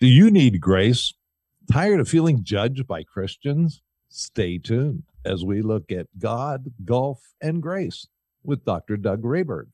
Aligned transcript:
Do 0.00 0.06
you 0.06 0.30
need 0.30 0.62
grace? 0.62 1.12
Tired 1.70 2.00
of 2.00 2.08
feeling 2.08 2.42
judged 2.42 2.86
by 2.86 3.02
Christians? 3.02 3.82
Stay 4.08 4.56
tuned 4.56 5.02
as 5.26 5.44
we 5.44 5.60
look 5.60 5.92
at 5.92 6.06
God, 6.18 6.72
golf, 6.86 7.34
and 7.42 7.62
grace 7.62 8.06
with 8.42 8.64
Dr. 8.64 8.96
Doug 8.96 9.20
Rehberg. 9.20 9.66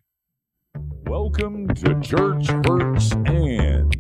Welcome 1.06 1.68
to 1.74 2.00
Church 2.00 2.48
Hurts 2.48 3.12
and 3.12 3.94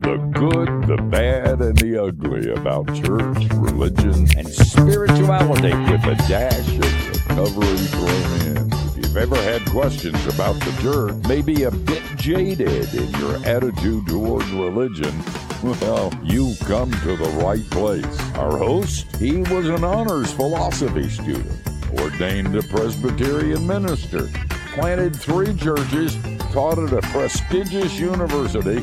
the 0.00 0.30
good, 0.32 0.86
the 0.86 0.96
bad, 1.10 1.60
and 1.60 1.76
the 1.76 2.04
ugly 2.04 2.50
about 2.52 2.86
church, 2.94 3.52
religion, 3.56 4.26
and 4.38 4.48
spirituality 4.48 5.76
with 5.92 6.04
a 6.06 6.14
dash 6.26 6.68
of 6.68 7.08
recovery 7.10 7.76
thrown 7.76 8.56
in. 8.56 8.72
If 8.72 8.96
you've 8.96 9.16
ever 9.18 9.36
had 9.36 9.62
questions 9.66 10.26
about 10.26 10.54
the 10.60 10.74
church, 10.80 11.22
maybe 11.28 11.64
a 11.64 11.70
bit 11.70 12.02
jaded 12.16 12.94
in 12.94 13.10
your 13.20 13.36
attitude 13.44 14.06
toward 14.06 14.44
religion, 14.48 15.22
well, 15.62 16.12
you 16.22 16.54
come 16.60 16.90
to 16.90 17.16
the 17.16 17.30
right 17.42 17.68
place. 17.70 18.20
Our 18.34 18.56
host, 18.56 19.14
he 19.16 19.38
was 19.38 19.68
an 19.68 19.84
honors 19.84 20.32
philosophy 20.32 21.08
student, 21.08 21.68
ordained 21.98 22.56
a 22.56 22.62
Presbyterian 22.62 23.66
minister, 23.66 24.28
planted 24.72 25.14
three 25.14 25.54
churches, 25.54 26.16
taught 26.52 26.78
at 26.78 26.92
a 26.92 27.02
prestigious 27.08 27.98
university, 27.98 28.82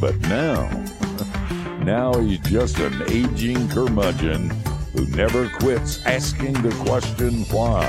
but 0.00 0.18
now, 0.22 0.68
now 1.84 2.12
he's 2.20 2.40
just 2.40 2.78
an 2.78 3.02
aging 3.10 3.68
curmudgeon 3.70 4.50
who 4.92 5.06
never 5.16 5.48
quits 5.48 6.04
asking 6.04 6.54
the 6.54 6.74
question 6.84 7.44
why. 7.44 7.86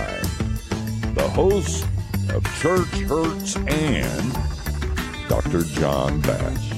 The 1.14 1.30
host 1.30 1.86
of 2.34 2.44
Church 2.62 2.88
Hurts 3.02 3.56
and 3.56 4.34
Dr. 5.28 5.64
John 5.64 6.22
Bash. 6.22 6.69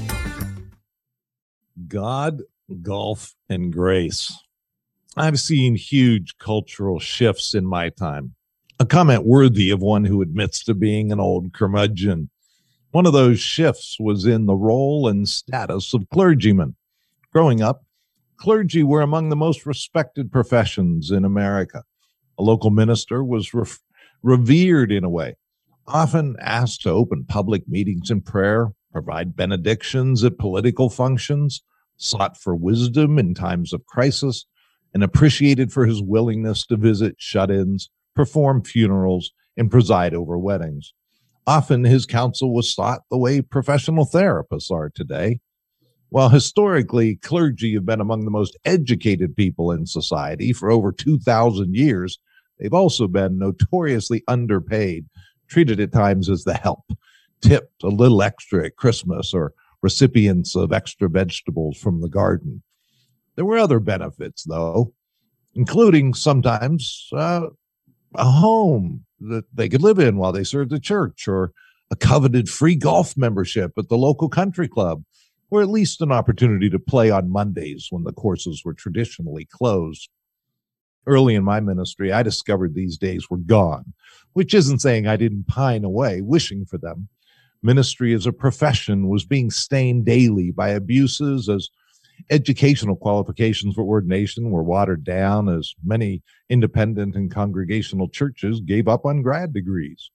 God, 1.91 2.44
golf, 2.81 3.36
and 3.50 3.73
grace. 3.73 4.34
I've 5.18 5.42
seen 5.42 5.75
huge 5.75 6.38
cultural 6.38 7.00
shifts 7.00 7.53
in 7.53 7.66
my 7.66 7.89
time. 7.89 8.34
A 8.80 8.86
comment 8.86 9.25
worthy 9.25 9.72
of 9.72 9.81
one 9.81 10.06
who 10.06 10.22
admits 10.22 10.64
to 10.64 10.73
being 10.73 11.12
an 11.12 11.19
old 11.19 11.52
curmudgeon. 11.52 12.30
One 12.92 13.06
of 13.06 13.12
those 13.12 13.42
shifts 13.42 13.97
was 14.00 14.25
in 14.25 14.45
the 14.45 14.56
role 14.56 15.09
and 15.09 15.28
status 15.28 15.94
of 15.94 16.08
clergymen. 16.14 16.78
Growing 17.34 17.62
up, 17.62 17.84
clergy 18.38 18.84
were 18.84 19.02
among 19.02 19.28
the 19.28 19.36
most 19.36 19.66
respected 19.66 20.31
professions 20.31 21.12
in 21.12 21.25
America. 21.25 21.84
A 22.38 22.42
local 22.42 22.69
minister 22.69 23.22
was 23.22 23.53
re- 23.53 23.66
revered 24.23 24.94
in 24.94 25.03
a 25.03 25.09
way, 25.09 25.36
often 25.88 26.38
asked 26.39 26.84
to 26.84 26.89
open 26.89 27.25
public 27.25 27.67
meetings 27.67 28.09
in 28.09 28.22
prayer, 28.22 28.69
provide 28.94 29.36
benedictions 29.36 30.23
at 30.23 30.38
political 30.38 30.89
functions, 30.89 31.62
sought 32.02 32.38
for 32.38 32.55
wisdom 32.55 33.19
in 33.19 33.33
times 33.33 33.73
of 33.73 33.85
crisis, 33.85 34.45
and 34.94 35.03
appreciated 35.03 35.71
for 35.71 35.85
his 35.85 36.02
willingness 36.02 36.66
to 36.66 36.75
visit 36.75 37.16
shut 37.17 37.49
ins, 37.49 37.89
perform 38.16 38.63
funerals, 38.63 39.31
and 39.55 39.71
preside 39.71 40.13
over 40.13 40.38
weddings. 40.38 40.94
Often 41.47 41.85
his 41.85 42.05
counsel 42.05 42.53
was 42.53 42.73
sought 42.73 43.02
the 43.09 43.17
way 43.17 43.41
professional 43.41 44.05
therapists 44.05 44.72
are 44.72 44.89
today. 44.89 45.39
While 46.09 46.29
historically 46.29 47.16
clergy 47.16 47.73
have 47.73 47.85
been 47.85 48.02
among 48.02 48.25
the 48.25 48.31
most 48.31 48.57
educated 48.66 49.35
people 49.35 49.72
in 49.72 49.85
society 49.85 50.52
for 50.52 50.69
over 50.69 50.91
2,000 50.91 51.73
years, 51.75 52.19
they've 52.59 52.73
also 52.73 53.07
been 53.07 53.39
notoriously 53.39 54.23
underpaid, 54.27 55.05
treated 55.47 55.79
at 55.79 55.94
times 55.94 56.29
as 56.29 56.44
the 56.44 56.53
help, 56.53 56.91
tipped 57.41 57.83
a 57.83 57.88
little 57.88 58.22
extra 58.22 58.66
at 58.66 58.75
Christmas 58.75 59.33
or 59.33 59.53
recipients 59.82 60.56
of 60.56 60.72
extra 60.72 61.10
vegetables 61.10 61.78
from 61.78 62.02
the 62.02 62.10
garden. 62.10 62.64
There 63.36 63.46
were 63.46 63.58
other 63.58 63.80
benefits, 63.80 64.44
though, 64.44 64.94
including 65.54 66.14
sometimes 66.14 67.10
uh, 67.14 67.48
a 68.16 68.26
home 68.26 69.06
that 69.20 69.46
they 69.53 69.70
could 69.70 69.81
live 69.81 70.00
in 70.00 70.18
while 70.18 70.31
they 70.31 70.44
served 70.44 70.72
the 70.72 70.80
church, 70.80 71.28
or 71.28 71.52
a 71.90 71.96
coveted 71.96 72.50
free 72.50 72.75
golf 72.75 73.18
membership 73.18 73.74
at 73.78 73.90
the 73.90 73.97
local 73.97 74.30
country 74.30 74.68
club, 74.68 75.03
or 75.50 75.62
at 75.62 75.70
least 75.70 76.02
an 76.02 76.12
opportunity 76.12 76.70
to 76.70 76.80
play 76.80 77.09
on 77.09 77.31
Mondays 77.31 77.88
when 77.90 78.03
the 78.03 78.14
courses 78.14 78.64
were 78.64 78.74
traditionally 78.74 79.46
closed. 79.46 80.09
Early 81.08 81.36
in 81.36 81.44
my 81.44 81.59
ministry, 81.59 82.12
I 82.12 82.24
discovered 82.24 82.74
these 82.74 82.97
days 82.97 83.30
were 83.30 83.38
gone, 83.38 83.94
which 84.34 84.53
isn't 84.53 84.80
saying 84.80 85.08
I 85.08 85.18
didn't 85.18 85.47
pine 85.47 85.84
away 85.84 86.22
wishing 86.22 86.66
for 86.66 86.78
them 86.78 87.09
ministry 87.63 88.13
as 88.13 88.25
a 88.25 88.33
profession 88.33 89.07
was 89.07 89.25
being 89.25 89.51
stained 89.51 90.05
daily 90.05 90.51
by 90.51 90.69
abuses 90.69 91.47
as 91.49 91.69
educational 92.29 92.95
qualifications 92.95 93.75
for 93.75 93.83
ordination 93.83 94.51
were 94.51 94.63
watered 94.63 95.03
down 95.03 95.49
as 95.49 95.73
many 95.83 96.22
independent 96.49 97.16
and 97.16 97.31
congregational 97.31 98.07
churches 98.07 98.61
gave 98.61 98.88
up 98.88 99.05
on 99.05 99.22
grad 99.22 99.53
degrees. 99.53 100.11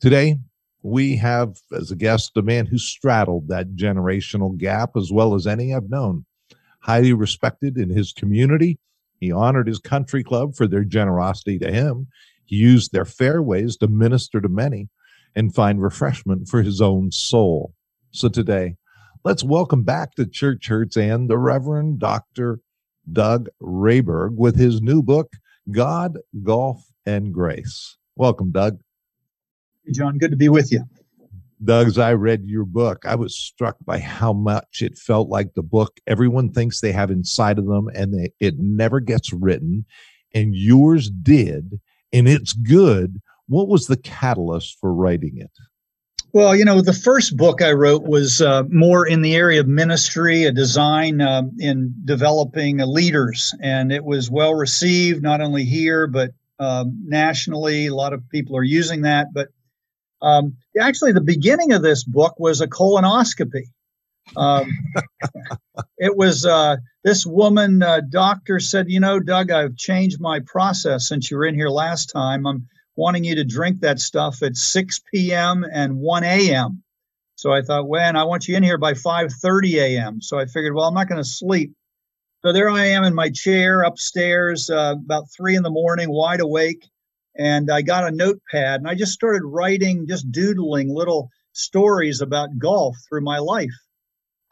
Today, 0.00 0.38
we 0.82 1.16
have 1.16 1.56
as 1.72 1.90
a 1.90 1.96
guest 1.96 2.36
a 2.36 2.42
man 2.42 2.66
who 2.66 2.78
straddled 2.78 3.48
that 3.48 3.74
generational 3.74 4.56
gap 4.56 4.90
as 4.96 5.10
well 5.12 5.34
as 5.34 5.46
any 5.46 5.74
I've 5.74 5.90
known. 5.90 6.24
Highly 6.80 7.12
respected 7.12 7.76
in 7.76 7.90
his 7.90 8.12
community, 8.12 8.78
he 9.20 9.32
honored 9.32 9.66
his 9.66 9.80
country 9.80 10.22
club 10.22 10.54
for 10.54 10.68
their 10.68 10.84
generosity 10.84 11.58
to 11.58 11.72
him. 11.72 12.06
He 12.44 12.56
used 12.56 12.92
their 12.92 13.04
fairways 13.04 13.76
to 13.78 13.88
minister 13.88 14.40
to 14.40 14.48
many 14.48 14.88
and 15.38 15.54
find 15.54 15.80
refreshment 15.80 16.48
for 16.48 16.64
his 16.64 16.80
own 16.80 17.12
soul. 17.12 17.72
So 18.10 18.28
today, 18.28 18.74
let's 19.24 19.44
welcome 19.44 19.84
back 19.84 20.16
to 20.16 20.26
Church 20.26 20.66
Hurts 20.66 20.96
and 20.96 21.30
the 21.30 21.38
Reverend 21.38 22.00
Dr. 22.00 22.58
Doug 23.10 23.48
Rehberg 23.62 24.34
with 24.34 24.58
his 24.58 24.82
new 24.82 25.00
book, 25.00 25.34
God, 25.70 26.18
Golf, 26.42 26.84
and 27.06 27.32
Grace. 27.32 27.96
Welcome, 28.16 28.50
Doug. 28.50 28.80
Hey, 29.86 29.92
John, 29.92 30.18
good 30.18 30.32
to 30.32 30.36
be 30.36 30.48
with 30.48 30.72
you. 30.72 30.82
Doug, 31.62 31.86
as 31.86 31.98
I 31.98 32.14
read 32.14 32.42
your 32.44 32.64
book, 32.64 33.06
I 33.06 33.14
was 33.14 33.38
struck 33.38 33.76
by 33.84 34.00
how 34.00 34.32
much 34.32 34.82
it 34.82 34.98
felt 34.98 35.28
like 35.28 35.54
the 35.54 35.62
book 35.62 36.00
everyone 36.08 36.50
thinks 36.50 36.80
they 36.80 36.90
have 36.90 37.12
inside 37.12 37.60
of 37.60 37.66
them 37.66 37.88
and 37.94 38.12
they, 38.12 38.32
it 38.40 38.58
never 38.58 38.98
gets 38.98 39.32
written. 39.32 39.84
And 40.34 40.56
yours 40.56 41.10
did, 41.10 41.78
and 42.12 42.26
it's 42.26 42.54
good 42.54 43.20
what 43.48 43.68
was 43.68 43.86
the 43.86 43.96
catalyst 43.96 44.78
for 44.80 44.92
writing 44.92 45.38
it? 45.38 45.50
Well, 46.34 46.54
you 46.54 46.66
know, 46.66 46.82
the 46.82 46.92
first 46.92 47.36
book 47.36 47.62
I 47.62 47.72
wrote 47.72 48.02
was 48.02 48.42
uh, 48.42 48.64
more 48.68 49.06
in 49.06 49.22
the 49.22 49.34
area 49.34 49.60
of 49.60 49.66
ministry, 49.66 50.44
a 50.44 50.52
design 50.52 51.22
uh, 51.22 51.42
in 51.58 51.94
developing 52.04 52.78
leaders, 52.78 53.54
and 53.62 53.90
it 53.90 54.04
was 54.04 54.30
well 54.30 54.54
received 54.54 55.22
not 55.22 55.40
only 55.40 55.64
here 55.64 56.06
but 56.06 56.32
um, 56.60 57.02
nationally. 57.06 57.86
A 57.86 57.94
lot 57.94 58.12
of 58.12 58.28
people 58.28 58.56
are 58.58 58.62
using 58.62 59.02
that. 59.02 59.28
But 59.32 59.48
um, 60.20 60.56
actually, 60.78 61.12
the 61.12 61.22
beginning 61.22 61.72
of 61.72 61.82
this 61.82 62.04
book 62.04 62.34
was 62.38 62.60
a 62.60 62.66
colonoscopy. 62.66 63.64
Um, 64.36 64.70
it 65.98 66.14
was 66.14 66.44
uh, 66.44 66.76
this 67.04 67.24
woman 67.24 67.82
uh, 67.82 68.02
doctor 68.06 68.60
said, 68.60 68.90
"You 68.90 69.00
know, 69.00 69.18
Doug, 69.18 69.50
I've 69.50 69.76
changed 69.76 70.20
my 70.20 70.40
process 70.40 71.08
since 71.08 71.30
you 71.30 71.38
were 71.38 71.46
in 71.46 71.54
here 71.54 71.70
last 71.70 72.10
time. 72.10 72.46
I'm 72.46 72.68
wanting 72.98 73.22
you 73.22 73.36
to 73.36 73.44
drink 73.44 73.80
that 73.80 74.00
stuff 74.00 74.42
at 74.42 74.56
6 74.56 75.00
p.m. 75.14 75.64
and 75.72 75.98
1 75.98 76.24
a.m. 76.24 76.82
So 77.36 77.52
I 77.52 77.62
thought, 77.62 77.88
when 77.88 78.16
I 78.16 78.24
want 78.24 78.48
you 78.48 78.56
in 78.56 78.64
here 78.64 78.76
by 78.76 78.94
5:30 78.94 79.74
a.m. 79.74 80.20
So 80.20 80.36
I 80.36 80.46
figured, 80.46 80.74
well, 80.74 80.86
I'm 80.86 80.94
not 80.94 81.08
going 81.08 81.22
to 81.22 81.28
sleep. 81.28 81.72
So 82.42 82.52
there 82.52 82.68
I 82.68 82.86
am 82.86 83.04
in 83.04 83.14
my 83.14 83.30
chair 83.30 83.82
upstairs, 83.82 84.68
uh, 84.68 84.96
about 84.98 85.30
three 85.30 85.54
in 85.54 85.62
the 85.62 85.70
morning, 85.70 86.10
wide 86.10 86.40
awake, 86.40 86.88
and 87.36 87.70
I 87.70 87.82
got 87.82 88.08
a 88.08 88.10
notepad 88.10 88.80
and 88.80 88.88
I 88.88 88.96
just 88.96 89.12
started 89.12 89.44
writing, 89.44 90.08
just 90.08 90.32
doodling 90.32 90.92
little 90.92 91.30
stories 91.52 92.20
about 92.20 92.58
golf 92.58 92.96
through 93.08 93.22
my 93.22 93.38
life. 93.38 93.78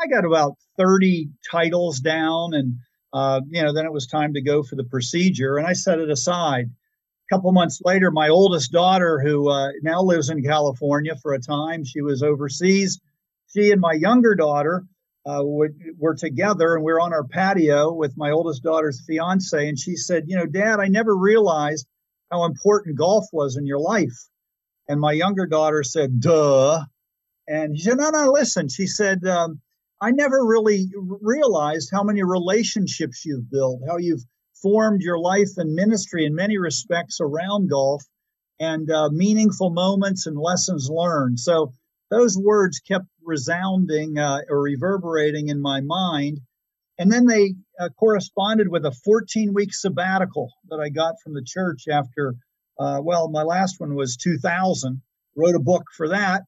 I 0.00 0.06
got 0.06 0.24
about 0.24 0.54
30 0.76 1.30
titles 1.50 1.98
down, 1.98 2.54
and 2.54 2.76
uh, 3.12 3.40
you 3.48 3.62
know, 3.62 3.72
then 3.72 3.86
it 3.86 3.92
was 3.92 4.06
time 4.06 4.34
to 4.34 4.40
go 4.40 4.62
for 4.62 4.76
the 4.76 4.84
procedure, 4.84 5.56
and 5.56 5.66
I 5.66 5.72
set 5.72 5.98
it 5.98 6.10
aside 6.10 6.70
couple 7.28 7.50
months 7.52 7.80
later, 7.84 8.10
my 8.10 8.28
oldest 8.28 8.72
daughter, 8.72 9.20
who 9.20 9.48
uh, 9.48 9.70
now 9.82 10.00
lives 10.00 10.30
in 10.30 10.42
California 10.42 11.14
for 11.22 11.34
a 11.34 11.40
time, 11.40 11.84
she 11.84 12.00
was 12.00 12.22
overseas. 12.22 13.00
She 13.54 13.70
and 13.70 13.80
my 13.80 13.92
younger 13.92 14.34
daughter 14.34 14.84
uh, 15.26 15.42
were, 15.42 15.70
were 15.98 16.14
together, 16.14 16.74
and 16.74 16.84
we 16.84 16.92
are 16.92 17.00
on 17.00 17.12
our 17.12 17.24
patio 17.24 17.92
with 17.92 18.16
my 18.16 18.30
oldest 18.30 18.62
daughter's 18.62 19.02
fiance. 19.06 19.68
And 19.68 19.78
she 19.78 19.96
said, 19.96 20.24
"You 20.28 20.36
know, 20.36 20.46
Dad, 20.46 20.78
I 20.78 20.86
never 20.86 21.16
realized 21.16 21.86
how 22.30 22.44
important 22.44 22.96
golf 22.96 23.26
was 23.32 23.56
in 23.56 23.66
your 23.66 23.80
life." 23.80 24.16
And 24.88 25.00
my 25.00 25.12
younger 25.12 25.46
daughter 25.46 25.82
said, 25.82 26.20
"Duh." 26.20 26.84
And 27.48 27.76
she 27.76 27.84
said, 27.84 27.98
"No, 27.98 28.10
no, 28.10 28.30
listen." 28.30 28.68
She 28.68 28.86
said, 28.86 29.24
um, 29.24 29.60
"I 30.00 30.12
never 30.12 30.44
really 30.44 30.90
realized 30.94 31.90
how 31.90 32.04
many 32.04 32.22
relationships 32.22 33.24
you've 33.24 33.50
built, 33.50 33.80
how 33.88 33.96
you've 33.96 34.24
formed 34.62 35.02
your 35.02 35.18
life 35.18 35.50
and 35.56 35.74
ministry 35.74 36.24
in 36.24 36.34
many 36.34 36.58
respects 36.58 37.18
around 37.20 37.70
golf 37.70 38.02
and 38.58 38.90
uh, 38.90 39.10
meaningful 39.10 39.70
moments 39.70 40.26
and 40.26 40.38
lessons 40.38 40.88
learned. 40.90 41.38
So 41.38 41.72
those 42.10 42.38
words 42.38 42.80
kept 42.80 43.06
resounding 43.22 44.18
uh, 44.18 44.40
or 44.48 44.62
reverberating 44.62 45.48
in 45.48 45.60
my 45.60 45.80
mind. 45.80 46.40
And 46.98 47.12
then 47.12 47.26
they 47.26 47.54
uh, 47.78 47.90
corresponded 47.98 48.68
with 48.68 48.86
a 48.86 48.96
14 49.04 49.52
week 49.52 49.74
sabbatical 49.74 50.50
that 50.70 50.80
I 50.80 50.88
got 50.88 51.16
from 51.22 51.34
the 51.34 51.44
church 51.44 51.84
after, 51.90 52.34
uh, 52.78 53.00
well, 53.02 53.28
my 53.28 53.42
last 53.42 53.78
one 53.78 53.94
was 53.94 54.16
2000. 54.16 55.02
Wrote 55.36 55.54
a 55.54 55.60
book 55.60 55.84
for 55.94 56.08
that. 56.08 56.44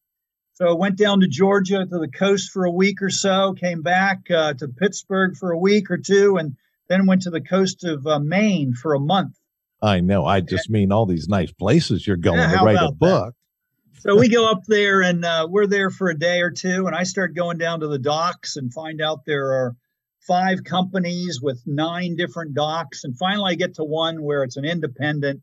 So 0.55 0.66
I 0.69 0.72
went 0.72 0.96
down 0.96 1.20
to 1.20 1.28
Georgia 1.28 1.84
to 1.84 1.99
the 1.99 2.10
coast 2.10 2.50
for 2.50 2.64
a 2.64 2.70
week 2.70 3.02
or 3.02 3.10
so, 3.10 3.52
came 3.52 3.82
back 3.82 4.28
uh, 4.31 4.55
to 4.55 4.69
Pittsburgh 4.69 5.37
for 5.37 5.52
a 5.52 5.58
week 5.58 5.90
or 5.90 5.99
two, 5.99 6.37
and 6.37 6.56
then 6.88 7.06
went 7.06 7.23
to 7.23 7.31
the 7.31 7.40
coast 7.40 7.85
of 7.85 8.06
uh, 8.06 8.19
Maine 8.19 8.75
for 8.75 8.94
a 8.94 9.00
month. 9.00 9.37
I 9.81 10.00
know. 10.00 10.25
I 10.25 10.40
just 10.40 10.70
mean 10.70 10.90
all 10.90 11.06
these 11.06 11.29
nice 11.29 11.52
places 11.52 12.06
you're 12.06 12.17
going 12.17 12.38
yeah, 12.38 12.58
to 12.58 12.64
write 12.64 12.82
a 12.82 12.93
book. 12.93 13.35
So 14.00 14.17
we 14.17 14.29
go 14.29 14.50
up 14.50 14.62
there 14.67 15.02
and 15.02 15.25
uh, 15.25 15.46
we're 15.50 15.67
there 15.67 15.90
for 15.90 16.08
a 16.08 16.19
day 16.19 16.40
or 16.40 16.50
two, 16.50 16.87
and 16.87 16.94
I 16.94 17.02
start 17.02 17.35
going 17.35 17.58
down 17.58 17.81
to 17.81 17.88
the 17.88 17.99
docks 17.99 18.56
and 18.56 18.73
find 18.73 19.00
out 19.00 19.25
there 19.26 19.52
are 19.52 19.76
five 20.26 20.62
companies 20.62 21.40
with 21.43 21.62
nine 21.67 22.14
different 22.14 22.55
docks, 22.55 23.05
and 23.05 23.17
finally 23.17 23.52
I 23.52 23.55
get 23.56 23.75
to 23.75 23.84
one 23.84 24.23
where 24.23 24.44
it's 24.44 24.56
an 24.56 24.64
independent, 24.64 25.43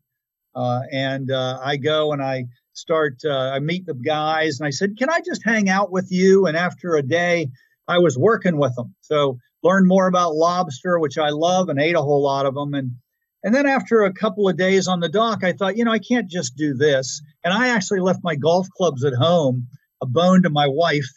uh, 0.54 0.80
and 0.90 1.30
uh, 1.30 1.58
I 1.62 1.76
go 1.76 2.12
and 2.12 2.22
I 2.22 2.46
start. 2.72 3.16
Uh, 3.24 3.50
I 3.50 3.58
meet 3.58 3.84
the 3.84 3.94
guys, 3.94 4.58
and 4.58 4.66
I 4.66 4.70
said, 4.70 4.96
"Can 4.96 5.10
I 5.10 5.20
just 5.20 5.44
hang 5.44 5.68
out 5.68 5.90
with 5.90 6.10
you?" 6.10 6.46
And 6.46 6.56
after 6.56 6.96
a 6.96 7.02
day, 7.02 7.48
I 7.88 7.98
was 7.98 8.18
working 8.18 8.58
with 8.58 8.74
them, 8.74 8.94
so 9.00 9.38
learned 9.62 9.86
more 9.86 10.06
about 10.06 10.34
lobster, 10.34 10.98
which 10.98 11.18
I 11.18 11.30
love, 11.30 11.68
and 11.68 11.80
ate 11.80 11.96
a 11.96 12.02
whole 12.02 12.22
lot 12.22 12.46
of 12.46 12.54
them, 12.54 12.74
and 12.74 12.92
and 13.46 13.54
then 13.54 13.66
after 13.66 14.02
a 14.02 14.12
couple 14.12 14.48
of 14.48 14.56
days 14.56 14.88
on 14.88 14.98
the 14.98 15.08
dock, 15.08 15.44
I 15.44 15.52
thought, 15.52 15.76
you 15.76 15.84
know, 15.84 15.92
I 15.92 16.00
can't 16.00 16.28
just 16.28 16.56
do 16.56 16.74
this. 16.74 17.22
And 17.44 17.54
I 17.54 17.68
actually 17.68 18.00
left 18.00 18.24
my 18.24 18.34
golf 18.34 18.66
clubs 18.76 19.04
at 19.04 19.14
home, 19.14 19.68
a 20.02 20.06
bone 20.06 20.42
to 20.42 20.50
my 20.50 20.66
wife. 20.66 21.08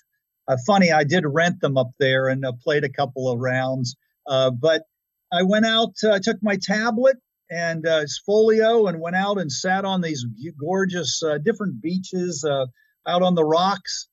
Uh, 0.48 0.58
funny, 0.68 0.92
I 0.92 1.06
did 1.06 1.24
rent 1.26 1.60
them 1.60 1.76
up 1.76 1.90
there 2.00 2.28
and 2.28 2.46
uh, 2.46 2.52
played 2.64 2.84
a 2.84 2.90
couple 2.90 3.32
of 3.32 3.40
rounds. 3.40 3.96
Uh, 4.28 4.52
but 4.52 4.84
I 5.32 5.42
went 5.42 5.66
out, 5.66 5.94
I 6.04 6.08
uh, 6.08 6.20
took 6.20 6.38
my 6.44 6.60
tablet 6.62 7.18
and 7.50 7.88
uh, 7.88 8.04
folio 8.28 8.86
and 8.86 9.02
went 9.02 9.16
out 9.16 9.40
and 9.40 9.52
sat 9.52 9.84
on 9.84 10.02
these 10.02 10.24
gorgeous 10.60 11.24
uh, 11.24 11.40
different 11.40 11.82
beaches 11.82 12.46
out 12.46 13.22
on 13.24 13.34
the 13.34 13.44
rocks. 13.44 14.08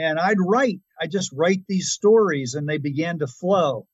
And 0.00 0.18
I'd 0.18 0.40
write, 0.40 0.80
I 1.00 1.06
just 1.06 1.30
write 1.32 1.62
these 1.68 1.90
stories 1.90 2.54
and 2.54 2.68
they 2.68 2.78
began 2.78 3.18
to 3.18 3.26
flow. 3.26 3.86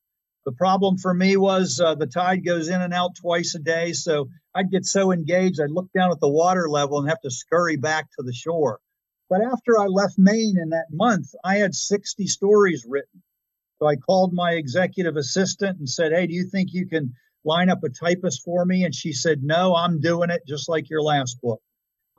The 0.44 0.52
problem 0.52 0.96
for 0.96 1.12
me 1.12 1.36
was 1.36 1.80
uh, 1.80 1.96
the 1.96 2.06
tide 2.06 2.44
goes 2.44 2.68
in 2.68 2.80
and 2.80 2.94
out 2.94 3.16
twice 3.16 3.54
a 3.56 3.58
day. 3.58 3.92
So 3.92 4.28
I'd 4.54 4.70
get 4.70 4.86
so 4.86 5.10
engaged, 5.12 5.60
I'd 5.60 5.70
look 5.70 5.90
down 5.92 6.12
at 6.12 6.20
the 6.20 6.28
water 6.28 6.68
level 6.68 7.00
and 7.00 7.08
have 7.08 7.20
to 7.22 7.30
scurry 7.30 7.76
back 7.76 8.06
to 8.12 8.22
the 8.22 8.32
shore. 8.32 8.78
But 9.28 9.40
after 9.42 9.78
I 9.78 9.86
left 9.86 10.18
Maine 10.18 10.56
in 10.62 10.70
that 10.70 10.86
month, 10.92 11.34
I 11.42 11.56
had 11.56 11.74
60 11.74 12.26
stories 12.28 12.86
written. 12.88 13.22
So 13.80 13.86
I 13.86 13.96
called 13.96 14.32
my 14.32 14.52
executive 14.52 15.16
assistant 15.16 15.78
and 15.78 15.88
said, 15.88 16.12
Hey, 16.12 16.26
do 16.26 16.34
you 16.34 16.44
think 16.44 16.72
you 16.72 16.86
can 16.86 17.12
line 17.44 17.68
up 17.68 17.82
a 17.84 17.88
typist 17.88 18.42
for 18.44 18.64
me? 18.64 18.84
And 18.84 18.94
she 18.94 19.12
said, 19.12 19.42
No, 19.42 19.74
I'm 19.74 20.00
doing 20.00 20.30
it 20.30 20.42
just 20.46 20.68
like 20.68 20.88
your 20.88 21.02
last 21.02 21.40
book. 21.40 21.60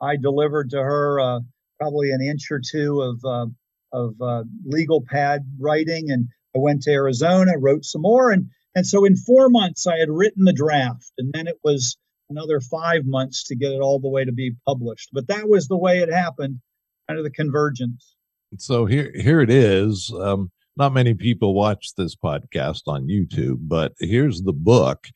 I 0.00 0.16
delivered 0.16 0.70
to 0.70 0.82
her 0.82 1.18
uh, 1.18 1.40
probably 1.80 2.12
an 2.12 2.20
inch 2.20 2.50
or 2.50 2.60
two 2.60 3.00
of, 3.00 3.24
uh, 3.24 3.46
of 3.92 4.14
uh, 4.20 4.44
legal 4.64 5.04
pad 5.06 5.40
writing, 5.58 6.10
and 6.10 6.28
I 6.54 6.58
went 6.58 6.82
to 6.82 6.90
Arizona, 6.90 7.52
wrote 7.58 7.84
some 7.84 8.02
more, 8.02 8.30
and 8.30 8.48
and 8.74 8.86
so 8.86 9.04
in 9.04 9.16
four 9.16 9.48
months 9.48 9.86
I 9.86 9.96
had 9.96 10.10
written 10.10 10.44
the 10.44 10.52
draft, 10.52 11.12
and 11.18 11.32
then 11.32 11.46
it 11.46 11.58
was 11.64 11.96
another 12.30 12.60
five 12.60 13.04
months 13.04 13.44
to 13.44 13.56
get 13.56 13.72
it 13.72 13.80
all 13.80 13.98
the 13.98 14.08
way 14.08 14.24
to 14.24 14.32
be 14.32 14.52
published. 14.66 15.10
But 15.12 15.28
that 15.28 15.48
was 15.48 15.68
the 15.68 15.78
way 15.78 15.98
it 15.98 16.12
happened, 16.12 16.60
kind 17.08 17.18
of 17.18 17.24
the 17.24 17.30
convergence. 17.30 18.14
So 18.58 18.86
here 18.86 19.12
here 19.14 19.40
it 19.40 19.50
is. 19.50 20.12
Um, 20.18 20.50
not 20.76 20.92
many 20.92 21.12
people 21.12 21.54
watch 21.54 21.94
this 21.96 22.14
podcast 22.14 22.82
on 22.86 23.08
YouTube, 23.08 23.56
but 23.62 23.94
here's 23.98 24.42
the 24.42 24.52
book. 24.52 25.08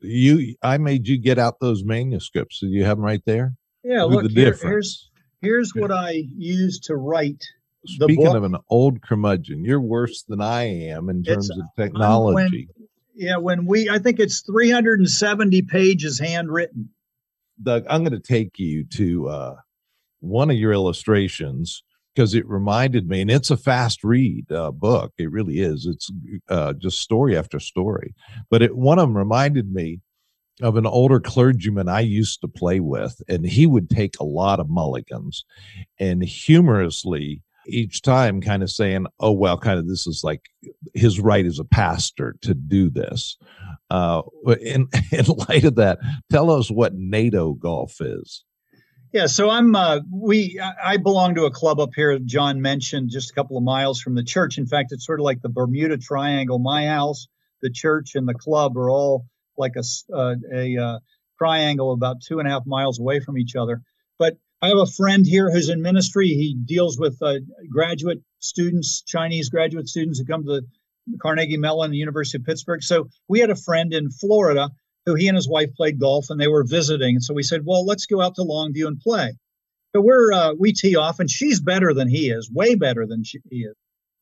You, 0.00 0.56
I 0.62 0.78
made 0.78 1.06
you 1.06 1.18
get 1.18 1.38
out 1.38 1.60
those 1.60 1.84
manuscripts. 1.84 2.58
So 2.58 2.66
you 2.66 2.84
have 2.84 2.96
them 2.96 3.04
right 3.04 3.22
there. 3.26 3.54
Yeah, 3.84 4.04
look, 4.04 4.24
the 4.24 4.30
here, 4.30 4.58
here's 4.60 5.10
here's 5.42 5.72
what 5.74 5.92
I 5.92 6.24
used 6.36 6.84
to 6.84 6.96
write 6.96 7.44
Speaking 7.84 8.24
book, 8.24 8.36
of 8.36 8.44
an 8.44 8.56
old 8.68 9.02
curmudgeon, 9.02 9.64
you're 9.64 9.80
worse 9.80 10.22
than 10.22 10.40
I 10.40 10.62
am 10.62 11.08
in 11.08 11.24
terms 11.24 11.50
of 11.50 11.58
technology. 11.76 12.68
When, 12.76 12.88
yeah, 13.14 13.36
when 13.36 13.66
we, 13.66 13.90
I 13.90 13.98
think 13.98 14.20
it's 14.20 14.40
370 14.42 15.62
pages 15.62 16.18
handwritten. 16.18 16.90
Doug, 17.60 17.84
I'm 17.90 18.02
going 18.04 18.12
to 18.12 18.20
take 18.20 18.58
you 18.58 18.84
to 18.84 19.28
uh, 19.28 19.56
one 20.20 20.50
of 20.50 20.56
your 20.56 20.72
illustrations 20.72 21.82
because 22.14 22.34
it 22.34 22.46
reminded 22.48 23.08
me, 23.08 23.22
and 23.22 23.30
it's 23.30 23.50
a 23.50 23.56
fast 23.56 24.04
read 24.04 24.50
uh, 24.52 24.70
book. 24.70 25.12
It 25.18 25.30
really 25.30 25.60
is. 25.60 25.86
It's 25.86 26.10
uh, 26.48 26.74
just 26.74 27.00
story 27.00 27.36
after 27.36 27.58
story. 27.58 28.14
But 28.50 28.62
it, 28.62 28.76
one 28.76 28.98
of 28.98 29.08
them 29.08 29.16
reminded 29.16 29.72
me 29.72 30.00
of 30.60 30.76
an 30.76 30.86
older 30.86 31.20
clergyman 31.20 31.88
I 31.88 32.00
used 32.00 32.40
to 32.42 32.48
play 32.48 32.80
with, 32.80 33.20
and 33.28 33.46
he 33.46 33.66
would 33.66 33.90
take 33.90 34.20
a 34.20 34.24
lot 34.24 34.60
of 34.60 34.68
mulligans 34.68 35.44
and 35.98 36.22
humorously 36.22 37.42
each 37.66 38.02
time 38.02 38.40
kind 38.40 38.62
of 38.62 38.70
saying, 38.70 39.06
oh, 39.20 39.32
well, 39.32 39.58
kind 39.58 39.78
of 39.78 39.88
this 39.88 40.06
is 40.06 40.22
like 40.24 40.42
his 40.94 41.20
right 41.20 41.46
as 41.46 41.58
a 41.58 41.64
pastor 41.64 42.36
to 42.42 42.54
do 42.54 42.90
this. 42.90 43.36
Uh, 43.90 44.22
in, 44.60 44.88
in 45.12 45.24
light 45.48 45.64
of 45.64 45.76
that, 45.76 45.98
tell 46.30 46.50
us 46.50 46.70
what 46.70 46.94
NATO 46.94 47.52
golf 47.54 48.00
is. 48.00 48.44
Yeah, 49.12 49.26
so 49.26 49.50
I'm 49.50 49.76
uh, 49.76 50.00
we 50.10 50.58
I 50.82 50.96
belong 50.96 51.34
to 51.34 51.44
a 51.44 51.50
club 51.50 51.78
up 51.78 51.90
here. 51.94 52.18
John 52.18 52.62
mentioned 52.62 53.10
just 53.10 53.30
a 53.30 53.34
couple 53.34 53.58
of 53.58 53.62
miles 53.62 54.00
from 54.00 54.14
the 54.14 54.22
church. 54.22 54.56
In 54.56 54.66
fact, 54.66 54.88
it's 54.90 55.04
sort 55.04 55.20
of 55.20 55.24
like 55.24 55.42
the 55.42 55.50
Bermuda 55.50 55.98
Triangle. 55.98 56.58
My 56.58 56.86
house, 56.86 57.28
the 57.60 57.68
church, 57.68 58.14
and 58.14 58.26
the 58.26 58.32
club 58.32 58.74
are 58.78 58.88
all 58.88 59.26
like 59.58 59.74
a 59.76 59.82
uh, 60.16 60.36
a 60.50 60.76
uh, 60.78 60.98
triangle 61.36 61.92
about 61.92 62.22
two 62.26 62.38
and 62.38 62.48
a 62.48 62.50
half 62.50 62.62
miles 62.64 62.98
away 62.98 63.20
from 63.20 63.36
each 63.36 63.54
other. 63.54 63.82
But 64.18 64.38
I 64.62 64.68
have 64.68 64.78
a 64.78 64.86
friend 64.86 65.26
here 65.26 65.50
who's 65.50 65.68
in 65.68 65.82
ministry. 65.82 66.28
He 66.28 66.54
deals 66.54 66.96
with 66.96 67.20
uh, 67.20 67.40
graduate 67.68 68.22
students, 68.38 69.02
Chinese 69.02 69.48
graduate 69.50 69.88
students 69.88 70.20
who 70.20 70.24
come 70.24 70.44
to 70.44 70.62
Carnegie 71.20 71.56
Mellon, 71.56 71.90
the 71.90 71.96
University 71.96 72.38
of 72.38 72.44
Pittsburgh. 72.44 72.80
So 72.80 73.08
we 73.26 73.40
had 73.40 73.50
a 73.50 73.56
friend 73.56 73.92
in 73.92 74.12
Florida 74.12 74.70
who 75.04 75.16
he 75.16 75.26
and 75.26 75.34
his 75.34 75.48
wife 75.48 75.74
played 75.74 75.98
golf 75.98 76.30
and 76.30 76.40
they 76.40 76.46
were 76.46 76.62
visiting. 76.62 77.16
And 77.16 77.24
so 77.24 77.34
we 77.34 77.42
said, 77.42 77.62
well, 77.64 77.84
let's 77.84 78.06
go 78.06 78.20
out 78.20 78.36
to 78.36 78.44
Longue 78.44 78.74
Vue 78.74 78.86
and 78.86 79.00
play. 79.00 79.32
So 79.96 80.00
we're 80.00 80.32
uh, 80.32 80.54
we 80.56 80.72
tee 80.72 80.96
off, 80.96 81.18
and 81.18 81.30
she's 81.30 81.60
better 81.60 81.92
than 81.92 82.08
he 82.08 82.30
is, 82.30 82.50
way 82.50 82.76
better 82.76 83.04
than 83.04 83.24
she, 83.24 83.40
he 83.50 83.64
is. 83.64 83.74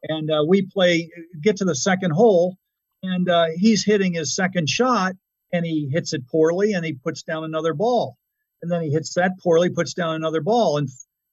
And 0.09 0.29
uh, 0.31 0.45
we 0.49 0.63
play, 0.63 1.11
get 1.41 1.59
to 1.59 1.65
the 1.65 1.77
second 1.77 2.13
hole, 2.13 2.57
and 3.05 3.29
uh, 3.29 3.49
he's 3.55 3.85
hitting 3.85 4.15
his 4.15 4.35
second 4.35 4.69
shot, 4.69 5.13
and 5.53 5.65
he 5.65 5.89
hits 5.93 6.13
it 6.13 6.27
poorly, 6.27 6.73
and 6.73 6.85
he 6.85 6.95
puts 6.95 7.23
down 7.23 7.45
another 7.45 7.73
ball 7.73 8.17
and 8.63 8.71
then 8.71 8.83
he 8.83 8.91
hits 8.91 9.15
that 9.15 9.39
poorly, 9.41 9.71
puts 9.71 9.95
down 9.95 10.15
another 10.15 10.41
ball. 10.41 10.77
And 10.79 10.89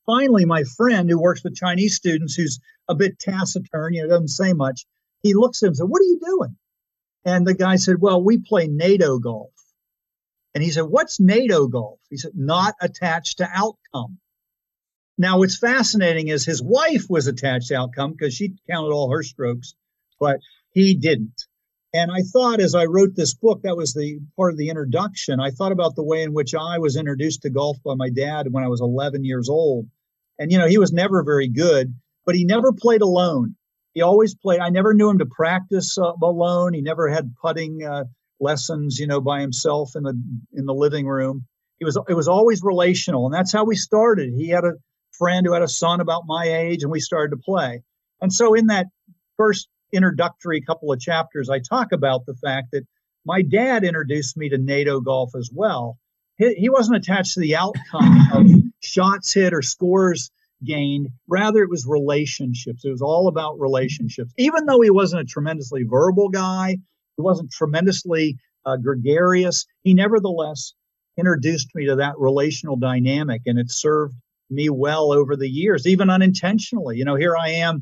finally, 0.06 0.46
my 0.46 0.64
friend 0.64 1.10
who 1.10 1.20
works 1.20 1.44
with 1.44 1.56
Chinese 1.56 1.96
students, 1.96 2.36
who's 2.36 2.60
a 2.88 2.96
bit 2.96 3.20
taciturn, 3.20 3.94
you 3.94 4.04
know, 4.04 4.10
doesn't 4.10 4.30
say 4.30 4.54
much, 4.54 4.86
he 5.22 5.34
looks 5.34 5.62
at 5.62 5.68
him 5.68 5.70
and 5.70 5.78
said, 5.78 5.90
What 5.90 6.02
are 6.02 6.06
you 6.06 6.20
doing? 6.24 6.58
And 7.26 7.46
the 7.46 7.54
guy 7.54 7.76
said, 7.76 8.00
Well, 8.00 8.22
we 8.22 8.38
play 8.38 8.68
NATO 8.68 9.20
golf. 9.20 9.52
And 10.56 10.64
he 10.64 10.72
said, 10.72 10.84
What's 10.84 11.20
NATO 11.20 11.68
golf? 11.68 12.00
He 12.10 12.18
said, 12.18 12.32
Not 12.36 12.76
attached 12.82 13.40
to 13.40 13.50
outcome. 13.54 14.20
Now, 15.18 15.40
what's 15.40 15.58
fascinating 15.58 16.28
is 16.28 16.46
his 16.46 16.62
wife 16.62 17.10
was 17.10 17.28
attached 17.28 17.70
to 17.70 17.76
outcome 17.76 18.12
because 18.12 18.36
she 18.36 18.54
counted 18.70 18.94
all 18.94 19.12
her 19.12 19.24
strokes, 19.24 19.74
but 20.20 20.40
he 20.70 20.94
didn't. 20.94 21.47
And 21.94 22.12
I 22.12 22.22
thought 22.22 22.60
as 22.60 22.75
I 22.75 22.86
wrote 22.86 23.15
this 23.15 23.34
book, 23.34 23.62
that 23.63 23.77
was 23.77 23.94
the 23.94 24.20
part 24.36 24.51
of 24.51 24.58
the 24.58 24.70
introduction. 24.70 25.39
I 25.39 25.51
thought 25.51 25.72
about 25.72 25.96
the 25.96 26.03
way 26.03 26.24
in 26.24 26.34
which 26.34 26.53
I 26.53 26.79
was 26.79 26.98
introduced 26.98 27.44
to 27.44 27.50
golf 27.50 27.77
by 27.84 27.96
my 27.96 28.10
dad 28.10 28.48
when 28.51 28.63
I 28.63 28.67
was 28.67 28.82
11 28.82 29.24
years 29.24 29.50
old. 29.50 29.88
And, 30.38 30.51
you 30.51 30.58
know, 30.58 30.67
he 30.67 30.77
was 30.77 30.91
never 30.91 31.24
very 31.24 31.48
good, 31.48 31.96
but 32.25 32.36
he 32.36 32.44
never 32.44 32.74
played 32.74 33.01
alone. 33.01 33.56
He 33.94 34.01
always 34.01 34.36
played. 34.36 34.60
I 34.60 34.70
never 34.70 34.94
knew 34.94 35.10
him 35.10 35.17
to 35.20 35.25
practice 35.25 35.98
uh, 35.98 36.12
alone. 36.22 36.74
He 36.74 36.82
never 36.82 37.10
had 37.10 37.36
putting 37.41 37.84
uh, 37.84 38.03
lessons, 38.39 39.00
you 39.00 39.08
know, 39.08 39.22
by 39.22 39.41
himself 39.41 39.96
in 39.96 40.03
the 40.03 40.13
in 40.53 40.65
the 40.67 40.74
living 40.74 41.08
room. 41.08 41.48
He 41.79 41.86
was 41.86 41.98
it 42.08 42.13
was 42.13 42.27
always 42.27 42.62
relational, 42.62 43.25
and 43.25 43.34
that's 43.34 43.51
how 43.51 43.63
we 43.63 43.75
started. 43.75 44.34
He 44.38 44.50
had 44.50 44.65
a 44.65 44.74
friend 45.13 45.48
who 45.48 45.53
had 45.53 45.63
a 45.63 45.67
son 45.67 46.00
about 46.00 46.24
my 46.27 46.46
age, 46.46 46.84
and 46.84 46.91
we 46.91 47.00
started 47.00 47.36
to 47.36 47.41
play. 47.41 47.82
And 48.22 48.32
so 48.32 48.53
in 48.53 48.67
that 48.67 48.86
first 49.36 49.67
introductory 49.94 50.62
couple 50.62 50.91
of 50.91 51.00
chapters, 51.00 51.50
I 51.50 51.60
talk 51.60 51.91
about 51.91 52.25
the 52.25 52.36
fact 52.36 52.70
that 52.72 52.86
my 53.25 53.41
dad 53.41 53.84
introduced 53.84 54.38
me 54.38 54.50
to 54.50 54.58
NATO 54.58 55.00
golf 55.01 55.32
as 55.36 55.50
well. 55.53 55.98
He, 56.38 56.53
he 56.56 56.70
wasn't 56.70 56.98
attached 56.98 57.34
to 57.34 57.39
the 57.39 57.56
outcome 57.56 58.29
of 58.34 58.48
shots 58.79 59.34
hit 59.34 59.53
or 59.53 59.62
scores 59.62 60.32
gained. 60.63 61.10
Rather, 61.27 61.62
it 61.62 61.70
was 61.70 61.86
relationships. 61.86 62.84
It 62.86 62.91
was 62.91 63.01
all 63.01 63.27
about 63.27 63.60
relationships. 63.60 64.34
Even 64.38 64.65
though 64.65 64.82
he 64.82 64.89
wasn't 64.89 65.22
a 65.22 65.25
tremendously 65.25 65.84
verbal 65.84 66.29
guy, 66.29 66.77
he 67.15 67.22
wasn't 67.22 67.51
tremendously 67.51 68.38
uh, 68.65 68.77
gregarious, 68.77 69.65
he 69.84 69.94
nevertheless 69.94 70.74
introduced 71.17 71.74
me 71.74 71.86
to 71.86 71.96
that 71.96 72.17
relational 72.17 72.75
dynamic, 72.75 73.41
and 73.46 73.58
it 73.58 73.72
served 73.72 74.15
me 74.50 74.70
well 74.70 75.12
over 75.12 75.36
the 75.36 75.50
years, 75.50 75.88
even 75.88 76.10
unintentionally. 76.10 76.98
You 76.98 77.06
know, 77.06 77.15
here 77.15 77.36
I 77.36 77.50
am 77.50 77.82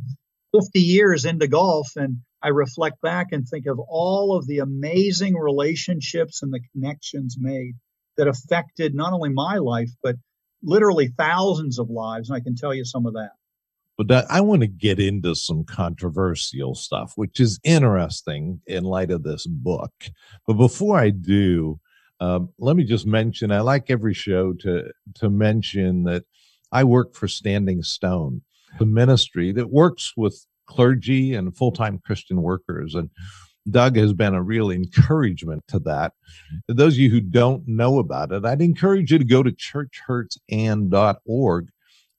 50 0.55 0.79
years 0.79 1.25
into 1.25 1.47
golf 1.47 1.89
and 1.95 2.17
I 2.41 2.49
reflect 2.49 3.01
back 3.01 3.27
and 3.31 3.47
think 3.47 3.65
of 3.65 3.79
all 3.79 4.35
of 4.35 4.45
the 4.47 4.59
amazing 4.59 5.35
relationships 5.35 6.43
and 6.43 6.53
the 6.53 6.61
connections 6.71 7.37
made 7.39 7.73
that 8.17 8.27
affected 8.27 8.93
not 8.93 9.13
only 9.13 9.29
my 9.29 9.57
life, 9.57 9.89
but 10.03 10.15
literally 10.61 11.07
thousands 11.17 11.79
of 11.79 11.89
lives. 11.89 12.29
And 12.29 12.37
I 12.37 12.39
can 12.39 12.55
tell 12.55 12.73
you 12.73 12.85
some 12.85 13.05
of 13.05 13.13
that. 13.13 13.31
But 13.97 14.29
I 14.29 14.41
want 14.41 14.61
to 14.61 14.67
get 14.67 14.99
into 14.99 15.35
some 15.35 15.63
controversial 15.63 16.75
stuff, 16.75 17.13
which 17.15 17.39
is 17.39 17.59
interesting 17.63 18.61
in 18.67 18.83
light 18.83 19.09
of 19.09 19.23
this 19.23 19.47
book. 19.47 19.93
But 20.45 20.53
before 20.53 20.99
I 20.99 21.11
do, 21.11 21.79
um, 22.19 22.49
let 22.59 22.75
me 22.75 22.83
just 22.83 23.05
mention 23.05 23.51
I 23.51 23.61
like 23.61 23.89
every 23.89 24.13
show 24.13 24.53
to 24.53 24.91
to 25.15 25.29
mention 25.29 26.03
that 26.03 26.23
I 26.71 26.83
work 26.83 27.15
for 27.15 27.27
Standing 27.27 27.83
Stone, 27.83 28.41
the 28.79 28.85
ministry 28.85 29.51
that 29.53 29.71
works 29.71 30.13
with 30.15 30.45
clergy 30.67 31.33
and 31.33 31.55
full 31.55 31.71
time 31.71 32.01
Christian 32.05 32.41
workers. 32.41 32.95
And 32.95 33.09
Doug 33.69 33.97
has 33.97 34.13
been 34.13 34.33
a 34.35 34.43
real 34.43 34.71
encouragement 34.71 35.63
to 35.69 35.79
that. 35.79 36.13
For 36.67 36.73
those 36.73 36.93
of 36.93 36.99
you 36.99 37.09
who 37.09 37.21
don't 37.21 37.67
know 37.67 37.99
about 37.99 38.31
it, 38.31 38.45
I'd 38.45 38.61
encourage 38.61 39.11
you 39.11 39.17
to 39.17 39.25
go 39.25 39.43
to 39.43 39.51
churchhurtsand.org. 39.51 41.69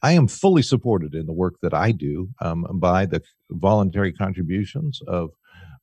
I 0.02 0.12
am 0.12 0.28
fully 0.28 0.62
supported 0.62 1.14
in 1.14 1.26
the 1.26 1.32
work 1.32 1.54
that 1.62 1.74
I 1.74 1.92
do 1.92 2.28
um, 2.40 2.66
by 2.74 3.06
the 3.06 3.22
voluntary 3.50 4.12
contributions 4.12 5.00
of 5.06 5.30